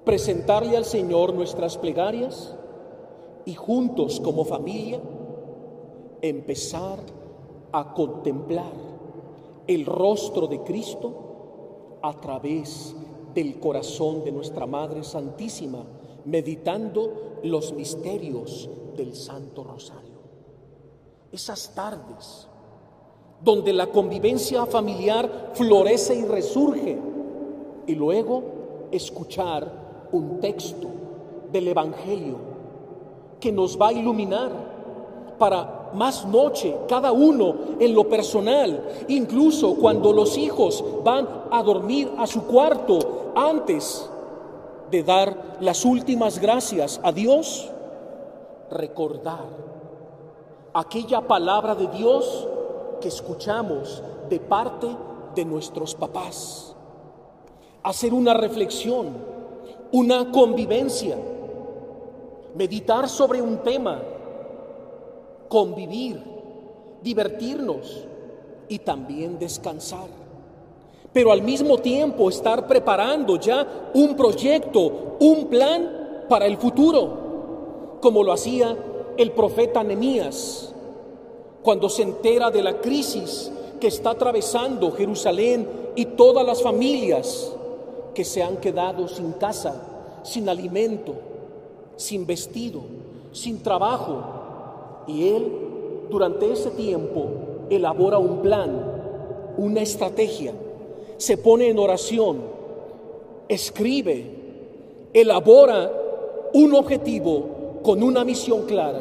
presentarle 0.04 0.76
al 0.76 0.84
Señor 0.84 1.34
nuestras 1.34 1.78
plegarias 1.78 2.54
y 3.46 3.54
juntos 3.54 4.20
como 4.20 4.44
familia 4.44 5.00
empezar 6.20 6.98
a 7.72 7.94
contemplar 7.94 8.72
el 9.66 9.86
rostro 9.86 10.46
de 10.46 10.60
Cristo 10.60 11.98
a 12.02 12.12
través 12.20 12.94
del 13.34 13.58
corazón 13.58 14.24
de 14.24 14.32
nuestra 14.32 14.66
Madre 14.66 15.02
Santísima, 15.04 15.84
meditando 16.24 17.40
los 17.42 17.72
misterios 17.72 18.68
del 18.96 19.14
Santo 19.14 19.64
Rosario. 19.64 20.14
Esas 21.32 21.74
tardes 21.74 22.48
donde 23.42 23.72
la 23.72 23.88
convivencia 23.88 24.64
familiar 24.64 25.50
florece 25.54 26.14
y 26.14 26.24
resurge 26.24 26.98
y 27.86 27.94
luego 27.94 28.42
escuchar 28.90 30.08
un 30.12 30.40
texto 30.40 30.88
del 31.52 31.68
Evangelio 31.68 32.36
que 33.38 33.52
nos 33.52 33.78
va 33.78 33.88
a 33.88 33.92
iluminar 33.92 34.50
para 35.38 35.83
más 35.94 36.26
noche, 36.26 36.76
cada 36.88 37.12
uno 37.12 37.54
en 37.78 37.94
lo 37.94 38.08
personal, 38.08 38.82
incluso 39.08 39.74
cuando 39.76 40.12
los 40.12 40.36
hijos 40.36 40.84
van 41.04 41.28
a 41.50 41.62
dormir 41.62 42.10
a 42.18 42.26
su 42.26 42.44
cuarto 42.44 43.32
antes 43.34 44.08
de 44.90 45.02
dar 45.02 45.56
las 45.60 45.84
últimas 45.84 46.38
gracias 46.38 47.00
a 47.02 47.12
Dios, 47.12 47.70
recordar 48.70 49.44
aquella 50.72 51.20
palabra 51.20 51.74
de 51.74 51.86
Dios 51.88 52.46
que 53.00 53.08
escuchamos 53.08 54.02
de 54.28 54.40
parte 54.40 54.88
de 55.34 55.44
nuestros 55.44 55.94
papás, 55.94 56.74
hacer 57.82 58.12
una 58.14 58.34
reflexión 58.34 59.34
una 59.94 60.32
convivencia, 60.32 61.16
meditar 62.56 63.08
sobre 63.08 63.40
un 63.40 63.58
tema, 63.58 64.02
convivir, 65.54 66.20
divertirnos 67.00 68.04
y 68.68 68.80
también 68.80 69.38
descansar. 69.38 70.08
Pero 71.12 71.30
al 71.30 71.42
mismo 71.42 71.78
tiempo 71.78 72.28
estar 72.28 72.66
preparando 72.66 73.38
ya 73.38 73.92
un 73.94 74.16
proyecto, 74.16 75.16
un 75.20 75.46
plan 75.46 76.24
para 76.28 76.46
el 76.46 76.56
futuro, 76.56 77.98
como 78.00 78.24
lo 78.24 78.32
hacía 78.32 78.76
el 79.16 79.30
profeta 79.30 79.84
Nemías 79.84 80.74
cuando 81.62 81.88
se 81.88 82.02
entera 82.02 82.50
de 82.50 82.60
la 82.60 82.80
crisis 82.80 83.52
que 83.78 83.86
está 83.86 84.10
atravesando 84.10 84.90
Jerusalén 84.90 85.68
y 85.94 86.04
todas 86.04 86.44
las 86.44 86.64
familias 86.64 87.52
que 88.12 88.24
se 88.24 88.42
han 88.42 88.56
quedado 88.56 89.06
sin 89.06 89.30
casa, 89.34 90.20
sin 90.24 90.48
alimento, 90.48 91.14
sin 91.94 92.26
vestido, 92.26 92.80
sin 93.30 93.62
trabajo. 93.62 94.33
Y 95.06 95.28
Él, 95.28 95.52
durante 96.10 96.52
ese 96.52 96.70
tiempo, 96.70 97.26
elabora 97.70 98.18
un 98.18 98.40
plan, 98.40 98.70
una 99.56 99.80
estrategia, 99.80 100.52
se 101.16 101.36
pone 101.38 101.68
en 101.68 101.78
oración, 101.78 102.38
escribe, 103.48 104.26
elabora 105.12 105.90
un 106.52 106.74
objetivo 106.74 107.44
con 107.82 108.02
una 108.02 108.24
misión 108.24 108.62
clara. 108.62 109.00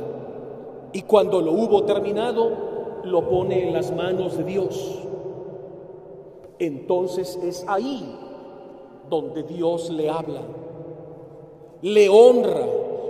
Y 0.92 1.02
cuando 1.04 1.42
lo 1.42 1.54
hubo 1.54 1.84
terminado, 1.84 3.02
lo 3.04 3.28
pone 3.30 3.68
en 3.68 3.74
las 3.74 3.92
manos 3.94 4.38
de 4.38 4.44
Dios. 4.44 5.00
Entonces 6.60 7.39
es 7.44 7.66
ahí 7.68 8.16
donde 9.10 9.44
Dios 9.44 9.89
le 9.89 10.10
habla, 10.10 10.42
le 11.82 12.10
honra, 12.10 12.66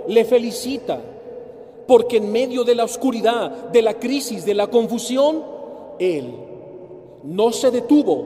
le 0.08 0.24
felicita, 0.24 1.00
porque 1.86 2.18
en 2.18 2.32
medio 2.32 2.64
de 2.64 2.74
la 2.74 2.84
oscuridad, 2.84 3.70
de 3.70 3.82
la 3.82 3.94
crisis, 3.94 4.44
de 4.44 4.54
la 4.54 4.68
confusión, 4.68 5.42
Él 5.98 6.34
no 7.24 7.52
se 7.52 7.70
detuvo, 7.70 8.24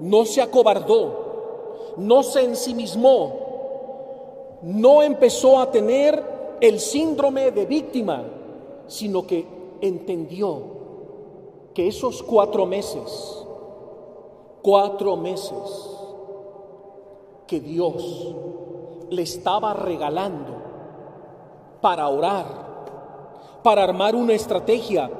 no 0.00 0.24
se 0.24 0.42
acobardó, 0.42 1.94
no 1.96 2.22
se 2.22 2.44
ensimismó, 2.44 3.32
no 4.62 5.02
empezó 5.02 5.60
a 5.60 5.70
tener 5.70 6.22
el 6.60 6.80
síndrome 6.80 7.50
de 7.50 7.66
víctima, 7.66 8.24
sino 8.86 9.26
que 9.26 9.44
entendió 9.80 10.62
que 11.74 11.88
esos 11.88 12.22
cuatro 12.22 12.66
meses, 12.66 13.44
cuatro 14.62 15.16
meses, 15.16 15.90
que 17.46 17.60
Dios 17.60 18.34
le 19.10 19.22
estaba 19.22 19.74
regalando 19.74 20.55
para 21.80 22.08
orar, 22.08 22.46
para 23.62 23.82
armar 23.82 24.14
una 24.14 24.34
estrategia 24.34 25.10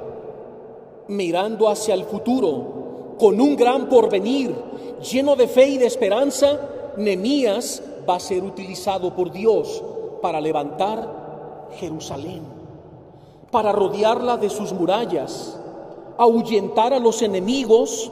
mirando 1.07 1.69
hacia 1.69 1.93
el 1.93 2.03
futuro, 2.03 3.15
con 3.17 3.39
un 3.41 3.55
gran 3.55 3.89
porvenir, 3.89 4.55
lleno 5.01 5.35
de 5.35 5.47
fe 5.47 5.67
y 5.69 5.77
de 5.77 5.87
esperanza, 5.87 6.59
Nemías 6.97 7.81
va 8.07 8.15
a 8.15 8.19
ser 8.19 8.43
utilizado 8.43 9.13
por 9.15 9.31
Dios 9.31 9.83
para 10.21 10.41
levantar 10.41 11.67
Jerusalén, 11.79 12.41
para 13.51 13.71
rodearla 13.71 14.37
de 14.37 14.49
sus 14.49 14.73
murallas, 14.73 15.59
ahuyentar 16.17 16.93
a 16.93 16.99
los 16.99 17.21
enemigos 17.21 18.11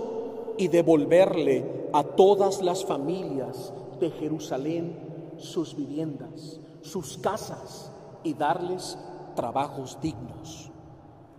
y 0.58 0.67
devolverle 0.67 1.89
a 1.93 2.03
todas 2.03 2.62
las 2.62 2.86
familias 2.86 3.73
de 3.99 4.12
Jerusalén 4.12 4.95
sus 5.38 5.75
viviendas, 5.75 6.60
sus 6.81 7.17
casas 7.17 7.91
y 8.25 8.33
darles 8.33 8.97
trabajos 9.35 9.97
dignos. 10.01 10.69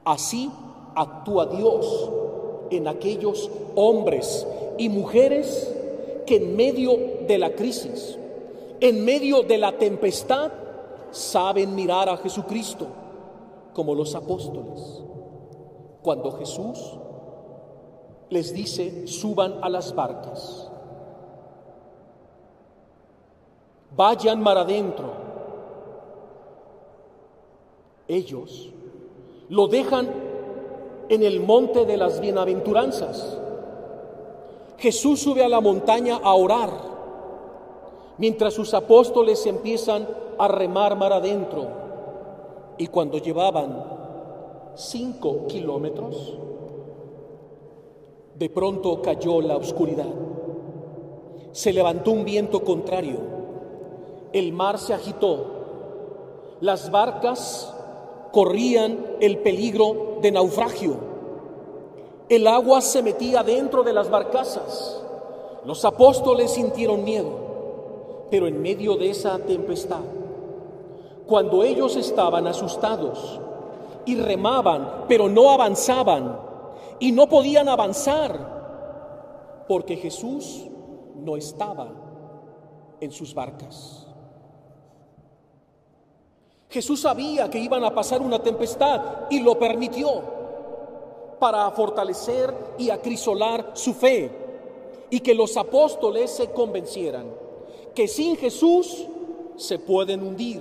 Así 0.04 0.50
actúa 0.94 1.44
Dios 1.46 2.10
en 2.70 2.88
aquellos 2.88 3.50
hombres 3.74 4.46
y 4.78 4.88
mujeres 4.88 5.74
que 6.26 6.36
en 6.36 6.56
medio 6.56 6.92
de 7.26 7.36
la 7.36 7.50
crisis, 7.50 8.18
en 8.80 9.04
medio 9.04 9.42
de 9.42 9.58
la 9.58 9.72
tempestad, 9.72 10.50
saben 11.10 11.74
mirar 11.74 12.08
a 12.08 12.16
Jesucristo 12.16 12.86
como 13.74 13.94
los 13.94 14.14
apóstoles. 14.14 15.02
Cuando 16.02 16.32
Jesús 16.32 16.78
les 18.30 18.54
dice, 18.54 19.06
suban 19.06 19.58
a 19.62 19.68
las 19.68 19.94
barcas 19.94 20.70
Vayan 23.96 24.42
mar 24.42 24.58
adentro. 24.58 25.25
Ellos 28.08 28.70
lo 29.48 29.68
dejan 29.68 30.08
en 31.08 31.22
el 31.22 31.40
monte 31.40 31.86
de 31.86 31.96
las 31.96 32.20
bienaventuranzas. 32.20 33.38
Jesús 34.78 35.20
sube 35.20 35.44
a 35.44 35.48
la 35.48 35.60
montaña 35.60 36.16
a 36.22 36.34
orar, 36.34 36.70
mientras 38.18 38.54
sus 38.54 38.74
apóstoles 38.74 39.44
empiezan 39.46 40.06
a 40.38 40.48
remar 40.48 40.96
mar 40.96 41.12
adentro. 41.12 41.66
Y 42.78 42.88
cuando 42.88 43.18
llevaban 43.18 43.84
cinco 44.74 45.46
kilómetros, 45.46 46.34
de 48.34 48.50
pronto 48.50 49.00
cayó 49.00 49.40
la 49.40 49.56
oscuridad. 49.56 50.12
Se 51.52 51.72
levantó 51.72 52.10
un 52.10 52.24
viento 52.24 52.62
contrario. 52.62 53.16
El 54.32 54.52
mar 54.52 54.78
se 54.78 54.92
agitó. 54.92 55.52
Las 56.60 56.90
barcas 56.90 57.74
corrían 58.36 58.98
el 59.18 59.38
peligro 59.38 60.18
de 60.20 60.30
naufragio. 60.30 60.94
El 62.28 62.46
agua 62.46 62.82
se 62.82 63.02
metía 63.02 63.42
dentro 63.42 63.82
de 63.82 63.94
las 63.94 64.10
barcazas. 64.10 65.02
Los 65.64 65.82
apóstoles 65.86 66.50
sintieron 66.50 67.02
miedo, 67.02 67.30
pero 68.30 68.46
en 68.46 68.60
medio 68.60 68.94
de 68.96 69.08
esa 69.08 69.38
tempestad, 69.38 70.02
cuando 71.26 71.62
ellos 71.62 71.96
estaban 71.96 72.46
asustados 72.46 73.40
y 74.04 74.16
remaban, 74.16 75.06
pero 75.08 75.30
no 75.30 75.50
avanzaban, 75.50 76.38
y 77.00 77.12
no 77.12 77.30
podían 77.30 77.70
avanzar, 77.70 79.64
porque 79.66 79.96
Jesús 79.96 80.66
no 81.14 81.38
estaba 81.38 81.88
en 83.00 83.12
sus 83.12 83.32
barcas. 83.32 84.05
Jesús 86.76 87.00
sabía 87.00 87.48
que 87.48 87.58
iban 87.58 87.82
a 87.84 87.94
pasar 87.94 88.20
una 88.20 88.38
tempestad 88.38 89.00
y 89.30 89.40
lo 89.40 89.58
permitió 89.58 90.20
para 91.38 91.70
fortalecer 91.70 92.52
y 92.76 92.90
acrisolar 92.90 93.70
su 93.72 93.94
fe 93.94 94.30
y 95.08 95.20
que 95.20 95.34
los 95.34 95.56
apóstoles 95.56 96.30
se 96.30 96.50
convencieran 96.50 97.32
que 97.94 98.06
sin 98.06 98.36
Jesús 98.36 99.06
se 99.56 99.78
pueden 99.78 100.22
hundir. 100.22 100.60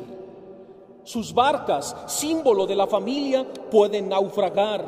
Sus 1.04 1.34
barcas, 1.34 1.94
símbolo 2.08 2.66
de 2.66 2.78
la 2.78 2.88
familia, 2.88 3.46
pueden 3.70 4.08
naufragar, 4.08 4.86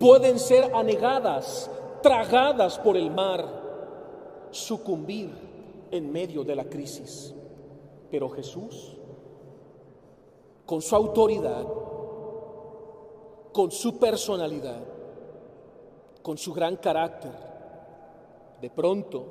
pueden 0.00 0.38
ser 0.38 0.74
anegadas, 0.74 1.70
tragadas 2.02 2.78
por 2.78 2.96
el 2.96 3.10
mar, 3.10 3.46
sucumbir 4.52 5.30
en 5.90 6.10
medio 6.10 6.44
de 6.44 6.56
la 6.56 6.64
crisis. 6.64 7.34
Pero 8.10 8.30
Jesús 8.30 8.96
con 10.66 10.80
su 10.80 10.94
autoridad, 10.94 11.66
con 13.52 13.70
su 13.70 13.98
personalidad, 13.98 14.82
con 16.22 16.38
su 16.38 16.52
gran 16.52 16.76
carácter. 16.76 17.32
De 18.60 18.70
pronto, 18.70 19.24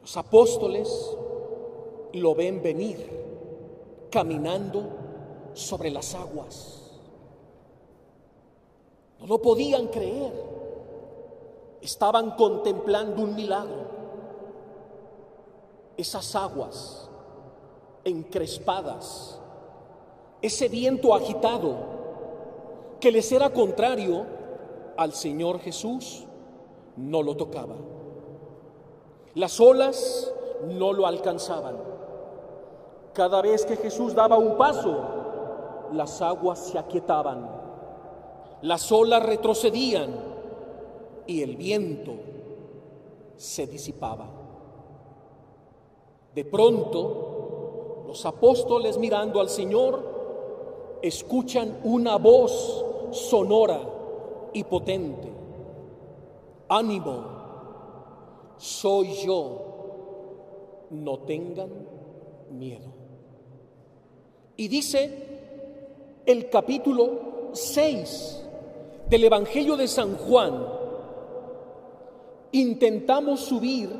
los 0.00 0.16
apóstoles 0.16 1.16
lo 2.14 2.34
ven 2.34 2.62
venir 2.62 4.08
caminando 4.10 4.82
sobre 5.54 5.90
las 5.90 6.14
aguas. 6.14 6.80
No 9.20 9.26
lo 9.26 9.40
podían 9.40 9.88
creer. 9.88 10.32
Estaban 11.80 12.32
contemplando 12.32 13.22
un 13.22 13.34
milagro. 13.34 14.00
Esas 15.96 16.34
aguas 16.34 17.08
encrespadas 18.04 19.38
ese 20.42 20.68
viento 20.68 21.14
agitado 21.14 21.76
que 23.00 23.12
les 23.12 23.30
era 23.32 23.50
contrario 23.50 24.26
al 24.96 25.12
Señor 25.12 25.60
Jesús, 25.60 26.26
no 26.96 27.22
lo 27.22 27.36
tocaba. 27.36 27.76
Las 29.34 29.60
olas 29.60 30.32
no 30.66 30.92
lo 30.92 31.06
alcanzaban. 31.06 31.76
Cada 33.12 33.42
vez 33.42 33.64
que 33.64 33.76
Jesús 33.76 34.14
daba 34.14 34.38
un 34.38 34.56
paso, 34.56 35.04
las 35.92 36.20
aguas 36.22 36.58
se 36.58 36.78
aquietaban, 36.78 37.48
las 38.62 38.90
olas 38.92 39.24
retrocedían 39.24 40.10
y 41.26 41.42
el 41.42 41.56
viento 41.56 42.12
se 43.36 43.66
disipaba. 43.66 44.26
De 46.34 46.44
pronto, 46.44 48.04
los 48.06 48.24
apóstoles 48.26 48.98
mirando 48.98 49.40
al 49.40 49.48
Señor 49.48 50.09
escuchan 51.02 51.80
una 51.84 52.16
voz 52.16 52.84
sonora 53.12 53.80
y 54.52 54.64
potente. 54.64 55.28
Ánimo, 56.68 57.24
soy 58.56 59.14
yo, 59.24 60.86
no 60.90 61.18
tengan 61.20 61.70
miedo. 62.50 62.88
Y 64.56 64.68
dice 64.68 65.28
el 66.26 66.50
capítulo 66.50 67.50
6 67.52 68.44
del 69.08 69.24
Evangelio 69.24 69.76
de 69.76 69.88
San 69.88 70.16
Juan, 70.16 70.66
intentamos 72.52 73.40
subir 73.40 73.90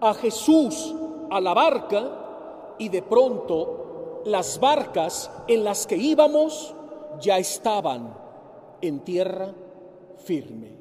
a 0.00 0.14
Jesús 0.14 0.94
a 1.30 1.40
la 1.40 1.54
barca 1.54 2.74
y 2.78 2.88
de 2.88 3.02
pronto 3.02 3.81
las 4.24 4.58
barcas 4.60 5.30
en 5.48 5.64
las 5.64 5.86
que 5.86 5.96
íbamos 5.96 6.74
ya 7.20 7.38
estaban 7.38 8.14
en 8.80 9.00
tierra 9.00 9.54
firme. 10.24 10.72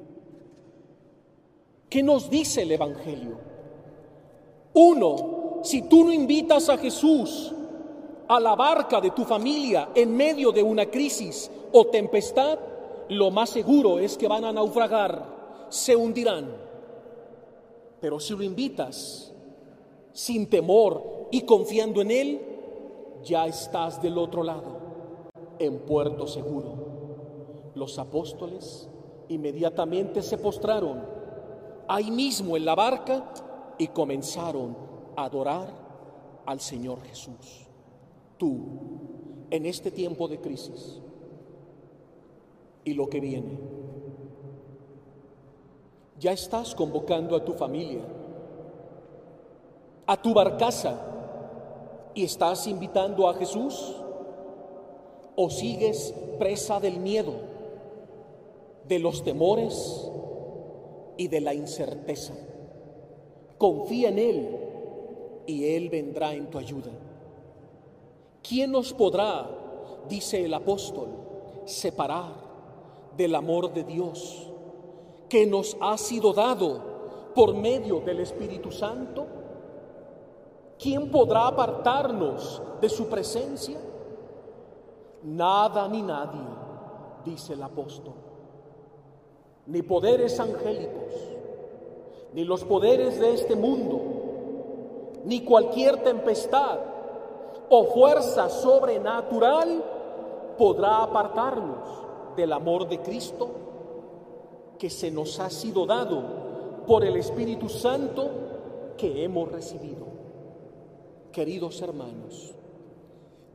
¿Qué 1.89 2.04
nos 2.04 2.30
dice 2.30 2.62
el 2.62 2.71
Evangelio? 2.71 3.38
Uno, 4.73 5.60
si 5.63 5.84
tú 5.84 6.06
no 6.06 6.13
invitas 6.13 6.69
a 6.69 6.77
Jesús 6.77 7.54
a 8.27 8.39
la 8.39 8.56
barca 8.56 9.01
de 9.01 9.12
tu 9.12 9.25
familia 9.25 9.89
en 9.93 10.15
medio 10.15 10.51
de 10.51 10.63
una 10.63 10.86
crisis 10.86 11.51
o 11.73 11.88
tempestad, 11.88 12.58
lo 13.10 13.30
más 13.30 13.49
seguro 13.49 13.99
es 13.99 14.17
que 14.17 14.27
van 14.27 14.45
a 14.45 14.54
naufragar, 14.54 15.67
se 15.69 15.95
hundirán. 15.95 16.56
Pero 17.99 18.19
si 18.19 18.36
lo 18.36 18.43
invitas 18.43 19.34
sin 20.13 20.49
temor 20.49 21.27
y 21.30 21.41
confiando 21.41 22.01
en 22.01 22.12
Él, 22.12 22.50
ya 23.23 23.45
estás 23.47 24.01
del 24.01 24.17
otro 24.17 24.43
lado, 24.43 24.79
en 25.60 25.79
puerto 25.79 26.27
seguro. 26.27 27.71
Los 27.75 27.97
apóstoles 27.99 28.89
inmediatamente 29.29 30.21
se 30.21 30.38
postraron 30.38 31.03
ahí 31.88 32.12
mismo 32.12 32.57
en 32.57 32.65
la 32.65 32.75
barca 32.75 33.31
y 33.77 33.88
comenzaron 33.88 34.75
a 35.15 35.25
adorar 35.25 35.69
al 36.45 36.60
Señor 36.60 37.01
Jesús. 37.03 37.67
Tú, 38.38 38.60
en 39.49 39.65
este 39.65 39.91
tiempo 39.91 40.27
de 40.27 40.39
crisis 40.39 41.01
y 42.84 42.93
lo 42.93 43.07
que 43.10 43.19
viene, 43.19 43.60
ya 46.19 46.31
estás 46.31 46.75
convocando 46.75 47.36
a 47.36 47.43
tu 47.43 47.53
familia, 47.53 48.03
a 50.05 50.21
tu 50.21 50.34
barcaza, 50.34 51.11
y 52.13 52.24
estás 52.24 52.67
invitando 52.67 53.28
a 53.28 53.34
Jesús? 53.34 53.95
¿O 55.36 55.50
sigues 55.50 56.13
presa 56.39 56.80
del 56.80 57.00
miedo, 57.00 57.34
de 58.88 59.00
los 59.00 59.24
temores 59.24 60.10
y 61.17 61.28
de 61.28 61.41
la 61.41 61.54
incerteza? 61.54 62.34
Confía 63.58 64.10
en 64.10 64.19
Él 64.19 64.58
y 65.45 65.65
Él 65.76 65.89
vendrá 65.89 66.34
en 66.34 66.50
tu 66.50 66.58
ayuda. 66.58 66.91
¿Quién 68.47 68.71
nos 68.71 68.93
podrá, 68.93 69.50
dice 70.10 70.43
el 70.43 70.54
apóstol, 70.54 71.10
separar 71.65 72.34
del 73.15 73.36
amor 73.36 73.74
de 73.74 73.84
Dios 73.84 74.50
que 75.30 75.45
nos 75.45 75.78
ha 75.80 75.97
sido 75.97 76.34
dado 76.34 77.32
por 77.36 77.54
medio 77.54 78.02
del 78.02 78.19
Espíritu 78.19 78.71
Santo? 78.71 79.40
¿Quién 80.81 81.11
podrá 81.11 81.47
apartarnos 81.47 82.61
de 82.81 82.89
su 82.89 83.07
presencia? 83.07 83.77
Nada 85.23 85.87
ni 85.87 86.01
nadie, 86.01 86.41
dice 87.23 87.53
el 87.53 87.61
apóstol. 87.61 88.15
Ni 89.67 89.83
poderes 89.83 90.39
angélicos, 90.39 91.13
ni 92.33 92.43
los 92.43 92.63
poderes 92.63 93.19
de 93.19 93.33
este 93.35 93.55
mundo, 93.55 94.01
ni 95.25 95.41
cualquier 95.41 96.03
tempestad 96.03 96.79
o 97.69 97.83
fuerza 97.85 98.49
sobrenatural 98.49 99.83
podrá 100.57 101.03
apartarnos 101.03 102.35
del 102.35 102.51
amor 102.53 102.89
de 102.89 102.99
Cristo 103.01 103.49
que 104.79 104.89
se 104.89 105.11
nos 105.11 105.39
ha 105.39 105.49
sido 105.51 105.85
dado 105.85 106.23
por 106.87 107.05
el 107.05 107.17
Espíritu 107.17 107.69
Santo 107.69 108.29
que 108.97 109.23
hemos 109.23 109.51
recibido. 109.51 110.20
Queridos 111.31 111.81
hermanos, 111.81 112.53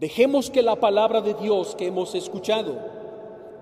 Dejemos 0.00 0.50
que 0.50 0.62
la 0.62 0.76
palabra 0.76 1.22
de 1.22 1.34
Dios 1.34 1.74
que 1.74 1.86
hemos 1.86 2.14
escuchado 2.14 2.76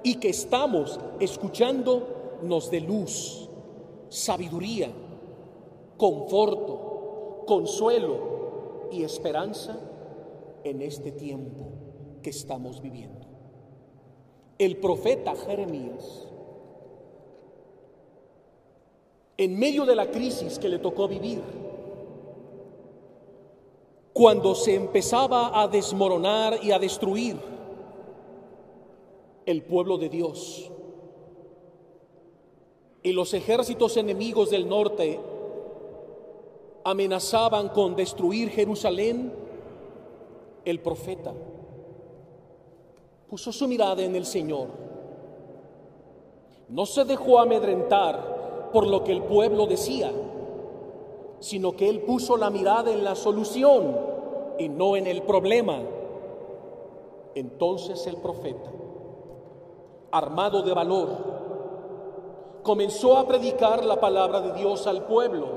y 0.02 0.16
que 0.16 0.30
estamos 0.30 0.98
escuchando 1.20 2.38
nos 2.42 2.70
dé 2.70 2.80
luz, 2.80 3.48
sabiduría, 4.08 4.90
conforto, 5.96 7.44
consuelo 7.46 8.88
y 8.90 9.04
esperanza 9.04 9.78
en 10.64 10.82
este 10.82 11.12
tiempo 11.12 11.66
que 12.20 12.30
estamos 12.30 12.82
viviendo. 12.82 13.26
El 14.58 14.78
profeta 14.78 15.36
Jeremías, 15.36 16.26
en 19.36 19.58
medio 19.58 19.86
de 19.86 19.94
la 19.94 20.10
crisis 20.10 20.58
que 20.58 20.68
le 20.68 20.80
tocó 20.80 21.06
vivir, 21.06 21.40
cuando 24.14 24.54
se 24.54 24.74
empezaba 24.74 25.60
a 25.60 25.68
desmoronar 25.68 26.60
y 26.62 26.72
a 26.72 26.78
destruir 26.78 27.36
el 29.44 29.62
pueblo 29.64 29.98
de 29.98 30.08
Dios, 30.08 30.70
y 33.02 33.12
los 33.12 33.34
ejércitos 33.34 33.98
enemigos 33.98 34.48
del 34.48 34.66
norte 34.66 35.20
amenazaban 36.84 37.68
con 37.68 37.94
destruir 37.94 38.48
Jerusalén, 38.48 39.30
el 40.64 40.80
profeta 40.80 41.34
puso 43.34 43.50
su 43.50 43.66
mirada 43.66 44.00
en 44.00 44.14
el 44.14 44.26
Señor. 44.26 44.68
No 46.68 46.86
se 46.86 47.04
dejó 47.04 47.40
amedrentar 47.40 48.70
por 48.72 48.86
lo 48.86 49.02
que 49.02 49.10
el 49.10 49.24
pueblo 49.24 49.66
decía, 49.66 50.12
sino 51.44 51.76
que 51.76 51.90
él 51.90 52.00
puso 52.00 52.38
la 52.38 52.48
mirada 52.48 52.90
en 52.90 53.04
la 53.04 53.14
solución 53.14 53.94
y 54.58 54.70
no 54.70 54.96
en 54.96 55.06
el 55.06 55.24
problema. 55.24 55.78
Entonces 57.34 58.06
el 58.06 58.16
profeta, 58.16 58.70
armado 60.10 60.62
de 60.62 60.72
valor, 60.72 61.10
comenzó 62.62 63.18
a 63.18 63.28
predicar 63.28 63.84
la 63.84 64.00
palabra 64.00 64.40
de 64.40 64.54
Dios 64.54 64.86
al 64.86 65.04
pueblo 65.04 65.48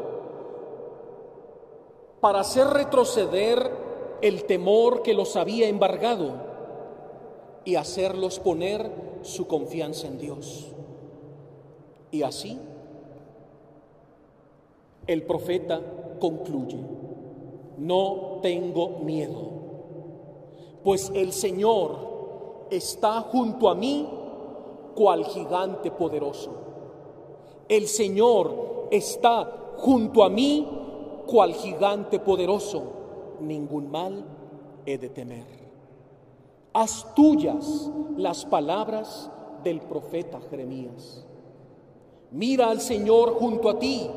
para 2.19 2.41
hacer 2.41 2.67
retroceder 2.67 3.71
el 4.21 4.43
temor 4.43 5.04
que 5.04 5.13
los 5.13 5.38
había 5.38 5.69
embargado 5.69 6.34
y 7.63 7.76
hacerlos 7.76 8.39
poner 8.39 8.91
su 9.21 9.47
confianza 9.47 10.08
en 10.08 10.17
Dios. 10.17 10.67
Y 12.12 12.23
así 12.23 12.60
el 15.07 15.23
profeta 15.23 15.81
concluye, 16.19 16.79
no 17.77 18.39
tengo 18.41 18.99
miedo, 18.99 19.51
pues 20.83 21.11
el 21.15 21.31
Señor 21.31 22.67
está 22.69 23.21
junto 23.21 23.69
a 23.69 23.75
mí 23.75 24.07
cual 24.95 25.25
gigante 25.25 25.91
poderoso. 25.91 26.51
El 27.67 27.87
Señor 27.87 28.87
está 28.91 29.73
junto 29.77 30.23
a 30.23 30.29
mí 30.29 30.67
cual 31.27 31.53
gigante 31.53 32.19
poderoso 32.19 32.83
ningún 33.41 33.91
mal 33.91 34.25
he 34.85 34.97
de 34.97 35.09
temer. 35.09 35.45
Haz 36.73 37.13
tuyas 37.13 37.91
las 38.15 38.45
palabras 38.45 39.29
del 39.63 39.81
profeta 39.81 40.39
Jeremías. 40.49 41.25
Mira 42.31 42.69
al 42.69 42.81
Señor 42.81 43.33
junto 43.35 43.69
a 43.69 43.79
ti, 43.79 44.09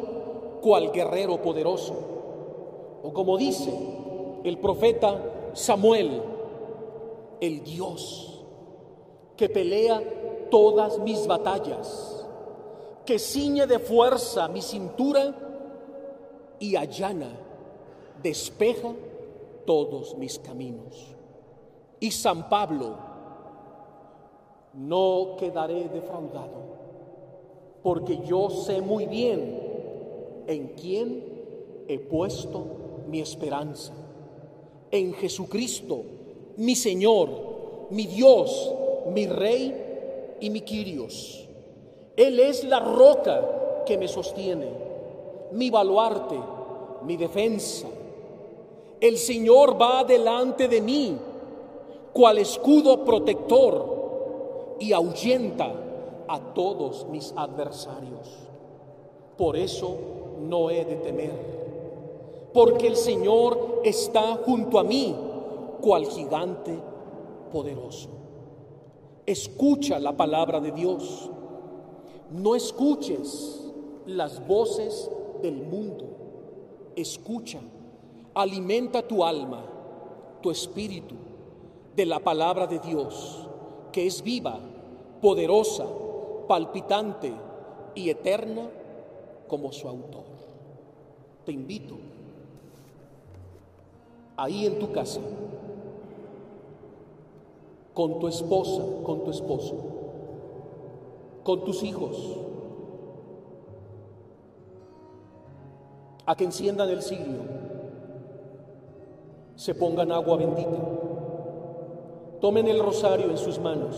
cual 0.61 0.93
guerrero 0.93 1.41
poderoso. 1.41 1.95
O 3.03 3.13
como 3.13 3.37
dice 3.37 3.73
el 4.45 4.59
profeta 4.59 5.51
Samuel, 5.55 6.23
el 7.41 7.63
Dios 7.65 8.45
que 9.37 9.49
pelea 9.49 10.03
todas 10.51 10.99
mis 10.99 11.27
batallas, 11.27 12.27
que 13.07 13.19
ciñe 13.19 13.67
de 13.67 13.79
fuerza 13.79 14.49
mi 14.49 14.61
cintura 14.61 15.35
y 16.59 16.77
allana, 16.77 17.31
despeja 18.23 18.93
todos 19.65 20.17
mis 20.19 20.39
caminos. 20.39 21.17
Y 22.01 22.11
San 22.11 22.51
Pablo, 22.51 22.97
no 24.75 25.37
quedaré 25.39 25.89
defraudado, 25.89 26.61
porque 27.83 28.19
yo 28.27 28.51
sé 28.51 28.83
muy 28.83 29.07
bien 29.07 29.70
en 30.53 30.69
quién 30.69 31.25
he 31.89 31.99
puesto 31.99 32.65
mi 33.09 33.21
esperanza, 33.21 33.93
en 34.91 35.15
Jesucristo, 35.15 36.03
mi 36.57 36.75
Señor, 36.75 37.29
mi 37.91 38.07
Dios, 38.07 38.73
mi 39.13 39.27
Rey 39.27 40.37
y 40.41 40.51
mi 40.51 40.61
Quirios. 40.61 41.49
Él 42.17 42.41
es 42.41 42.65
la 42.65 42.81
roca 42.81 43.85
que 43.87 43.97
me 43.97 44.09
sostiene, 44.09 44.69
mi 45.53 45.71
baluarte, 45.71 46.39
mi 47.07 47.17
defensa 47.17 47.89
el 49.01 49.17
Señor 49.17 49.81
va 49.81 50.05
delante 50.05 50.69
de 50.69 50.83
mí, 50.83 51.17
cual 52.13 52.37
escudo 52.39 53.03
protector, 53.03 54.77
y 54.79 54.93
ahuyenta 54.93 55.73
a 56.29 56.41
todos 56.55 57.07
mis 57.09 57.33
adversarios. 57.37 58.29
Por 59.37 59.57
eso 59.57 59.97
no 60.49 60.71
he 60.71 60.85
de 60.85 60.97
temer, 60.97 61.33
porque 62.53 62.87
el 62.87 62.97
Señor 62.97 63.83
está 63.85 64.37
junto 64.45 64.79
a 64.79 64.85
mí, 64.85 65.15
cual 65.81 66.07
gigante 66.07 66.77
poderoso. 67.53 68.09
Escucha 69.27 69.99
la 69.99 70.17
palabra 70.17 70.61
de 70.61 70.73
Dios. 70.73 71.31
No 72.31 72.55
escuches 72.55 73.71
las 74.07 74.47
voces 74.47 75.11
del 75.43 75.63
mundo. 75.63 76.05
Escucha 76.97 77.61
Alimenta 78.35 79.03
tu 79.03 79.25
alma, 79.25 79.65
tu 80.41 80.53
espíritu 80.53 81.17
de 81.97 82.07
la 82.07 82.21
palabra 82.21 82.69
de 82.69 82.79
Dios, 82.79 83.49
que 83.91 84.07
es 84.07 84.23
viva, 84.23 84.61
poderosa, 85.21 85.85
palpitante 86.47 87.33
y 87.97 88.09
eterna 88.09 88.71
como 89.49 89.73
su 89.73 89.89
autor. 89.89 90.30
Te 91.45 91.53
invito 91.53 91.97
ahí 94.37 94.67
en 94.67 94.79
tu 94.79 94.91
casa, 94.93 95.21
con 97.93 98.19
tu 98.19 98.29
esposa, 98.29 98.83
con 99.05 99.25
tu 99.25 99.31
esposo, 99.31 99.77
con 101.43 101.65
tus 101.65 101.83
hijos, 101.83 102.17
a 106.27 106.35
que 106.37 106.45
enciendan 106.45 106.89
el 106.89 107.03
siglo 107.03 107.61
se 109.61 109.75
pongan 109.75 110.11
agua 110.11 110.39
bendita, 110.39 110.79
tomen 112.41 112.67
el 112.67 112.81
rosario 112.81 113.29
en 113.29 113.37
sus 113.37 113.59
manos, 113.59 113.95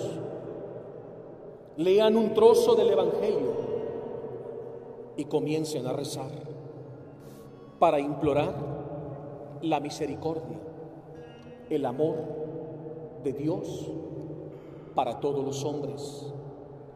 lean 1.76 2.16
un 2.16 2.34
trozo 2.34 2.74
del 2.74 2.90
Evangelio 2.90 3.52
y 5.16 5.24
comiencen 5.26 5.86
a 5.86 5.92
rezar 5.92 6.32
para 7.82 7.98
implorar 7.98 8.54
la 9.60 9.80
misericordia, 9.80 10.56
el 11.68 11.84
amor 11.84 12.14
de 13.24 13.32
Dios 13.32 13.90
para 14.94 15.18
todos 15.18 15.44
los 15.44 15.64
hombres 15.64 16.32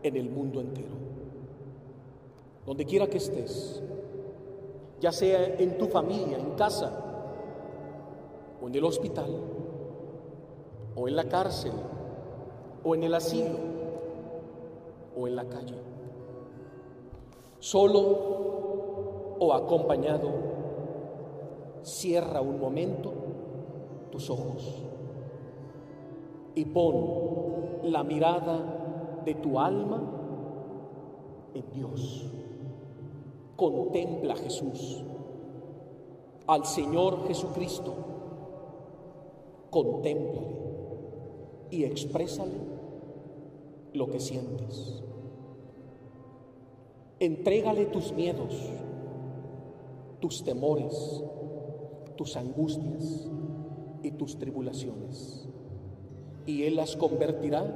en 0.05 0.17
el 0.17 0.31
mundo 0.31 0.61
entero. 0.61 0.95
Donde 2.65 2.85
quiera 2.85 3.09
que 3.09 3.17
estés, 3.17 3.83
ya 5.01 5.11
sea 5.11 5.57
en 5.59 5.77
tu 5.77 5.89
familia, 5.89 6.39
en 6.39 6.53
casa, 6.53 6.93
o 8.63 8.69
en 8.69 8.75
el 8.77 8.85
hospital, 8.85 9.41
o 10.95 11.09
en 11.09 11.17
la 11.17 11.25
cárcel, 11.25 11.73
o 12.85 12.95
en 12.95 13.03
el 13.03 13.13
asilo, 13.13 13.57
o 15.19 15.27
en 15.27 15.35
la 15.35 15.47
calle. 15.47 15.81
Solo 17.59 19.37
o 19.41 19.53
acompañado, 19.53 20.46
cierra 21.87 22.41
un 22.41 22.59
momento 22.59 23.13
tus 24.11 24.29
ojos 24.29 24.83
y 26.57 26.65
pon 26.65 27.83
la 27.85 28.03
mirada 28.03 29.21
de 29.25 29.35
tu 29.35 29.61
alma 29.61 30.03
en 31.55 31.71
Dios. 31.73 32.27
Contempla 33.55 34.35
a 34.35 34.37
Jesús, 34.37 35.05
al 36.49 36.65
Señor 36.67 37.29
Jesucristo 37.29 37.95
contémplale 39.71 40.57
y 41.71 41.85
exprésale 41.85 42.59
lo 43.93 44.11
que 44.11 44.19
sientes. 44.19 45.05
Entrégale 47.21 47.87
tus 47.87 48.13
miedos, 48.13 48.55
tus 50.21 50.43
temores, 50.43 51.23
tus 52.17 52.37
angustias 52.37 53.29
y 54.03 54.11
tus 54.13 54.39
tribulaciones. 54.39 55.49
y 56.47 56.63
Él 56.63 56.77
las 56.77 56.95
convertirá 56.95 57.67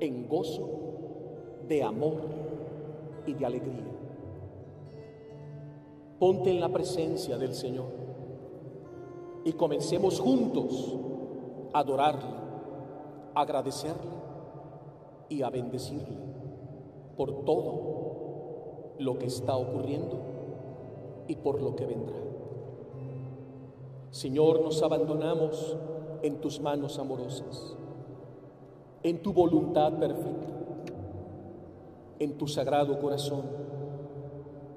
en 0.00 0.28
gozo 0.28 0.68
de 1.68 1.84
amor 1.84 2.16
y 3.26 3.34
de 3.34 3.46
alegría. 3.46 3.84
Ponte 6.18 6.50
en 6.50 6.60
la 6.60 6.68
presencia 6.68 7.38
del 7.38 7.54
Señor 7.54 7.92
y 9.44 9.52
comencemos 9.52 10.18
juntos 10.18 10.96
a 11.72 11.78
adorarle, 11.78 12.34
a 13.34 13.40
agradecerle 13.40 14.10
y 15.28 15.42
a 15.42 15.50
bendecirle 15.50 16.18
por 17.16 17.44
todo 17.44 18.94
lo 18.98 19.18
que 19.18 19.26
está 19.26 19.56
ocurriendo 19.56 20.18
y 21.28 21.36
por 21.36 21.62
lo 21.62 21.76
que 21.76 21.86
vendrá. 21.86 22.29
Señor, 24.10 24.60
nos 24.60 24.82
abandonamos 24.82 25.76
en 26.22 26.40
tus 26.40 26.60
manos 26.60 26.98
amorosas, 26.98 27.76
en 29.02 29.22
tu 29.22 29.32
voluntad 29.32 29.98
perfecta, 29.98 30.48
en 32.18 32.36
tu 32.36 32.48
sagrado 32.48 32.98
corazón 32.98 33.44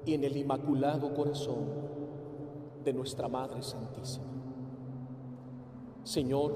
y 0.06 0.14
en 0.14 0.24
el 0.24 0.36
inmaculado 0.36 1.12
corazón 1.14 1.64
de 2.84 2.92
nuestra 2.92 3.28
Madre 3.28 3.62
Santísima. 3.62 4.26
Señor, 6.04 6.54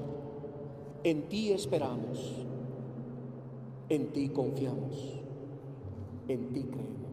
en 1.03 1.27
ti 1.27 1.51
esperamos, 1.51 2.45
en 3.89 4.13
ti 4.13 4.29
confiamos, 4.29 5.19
en 6.27 6.53
ti 6.53 6.63
creemos. 6.63 7.08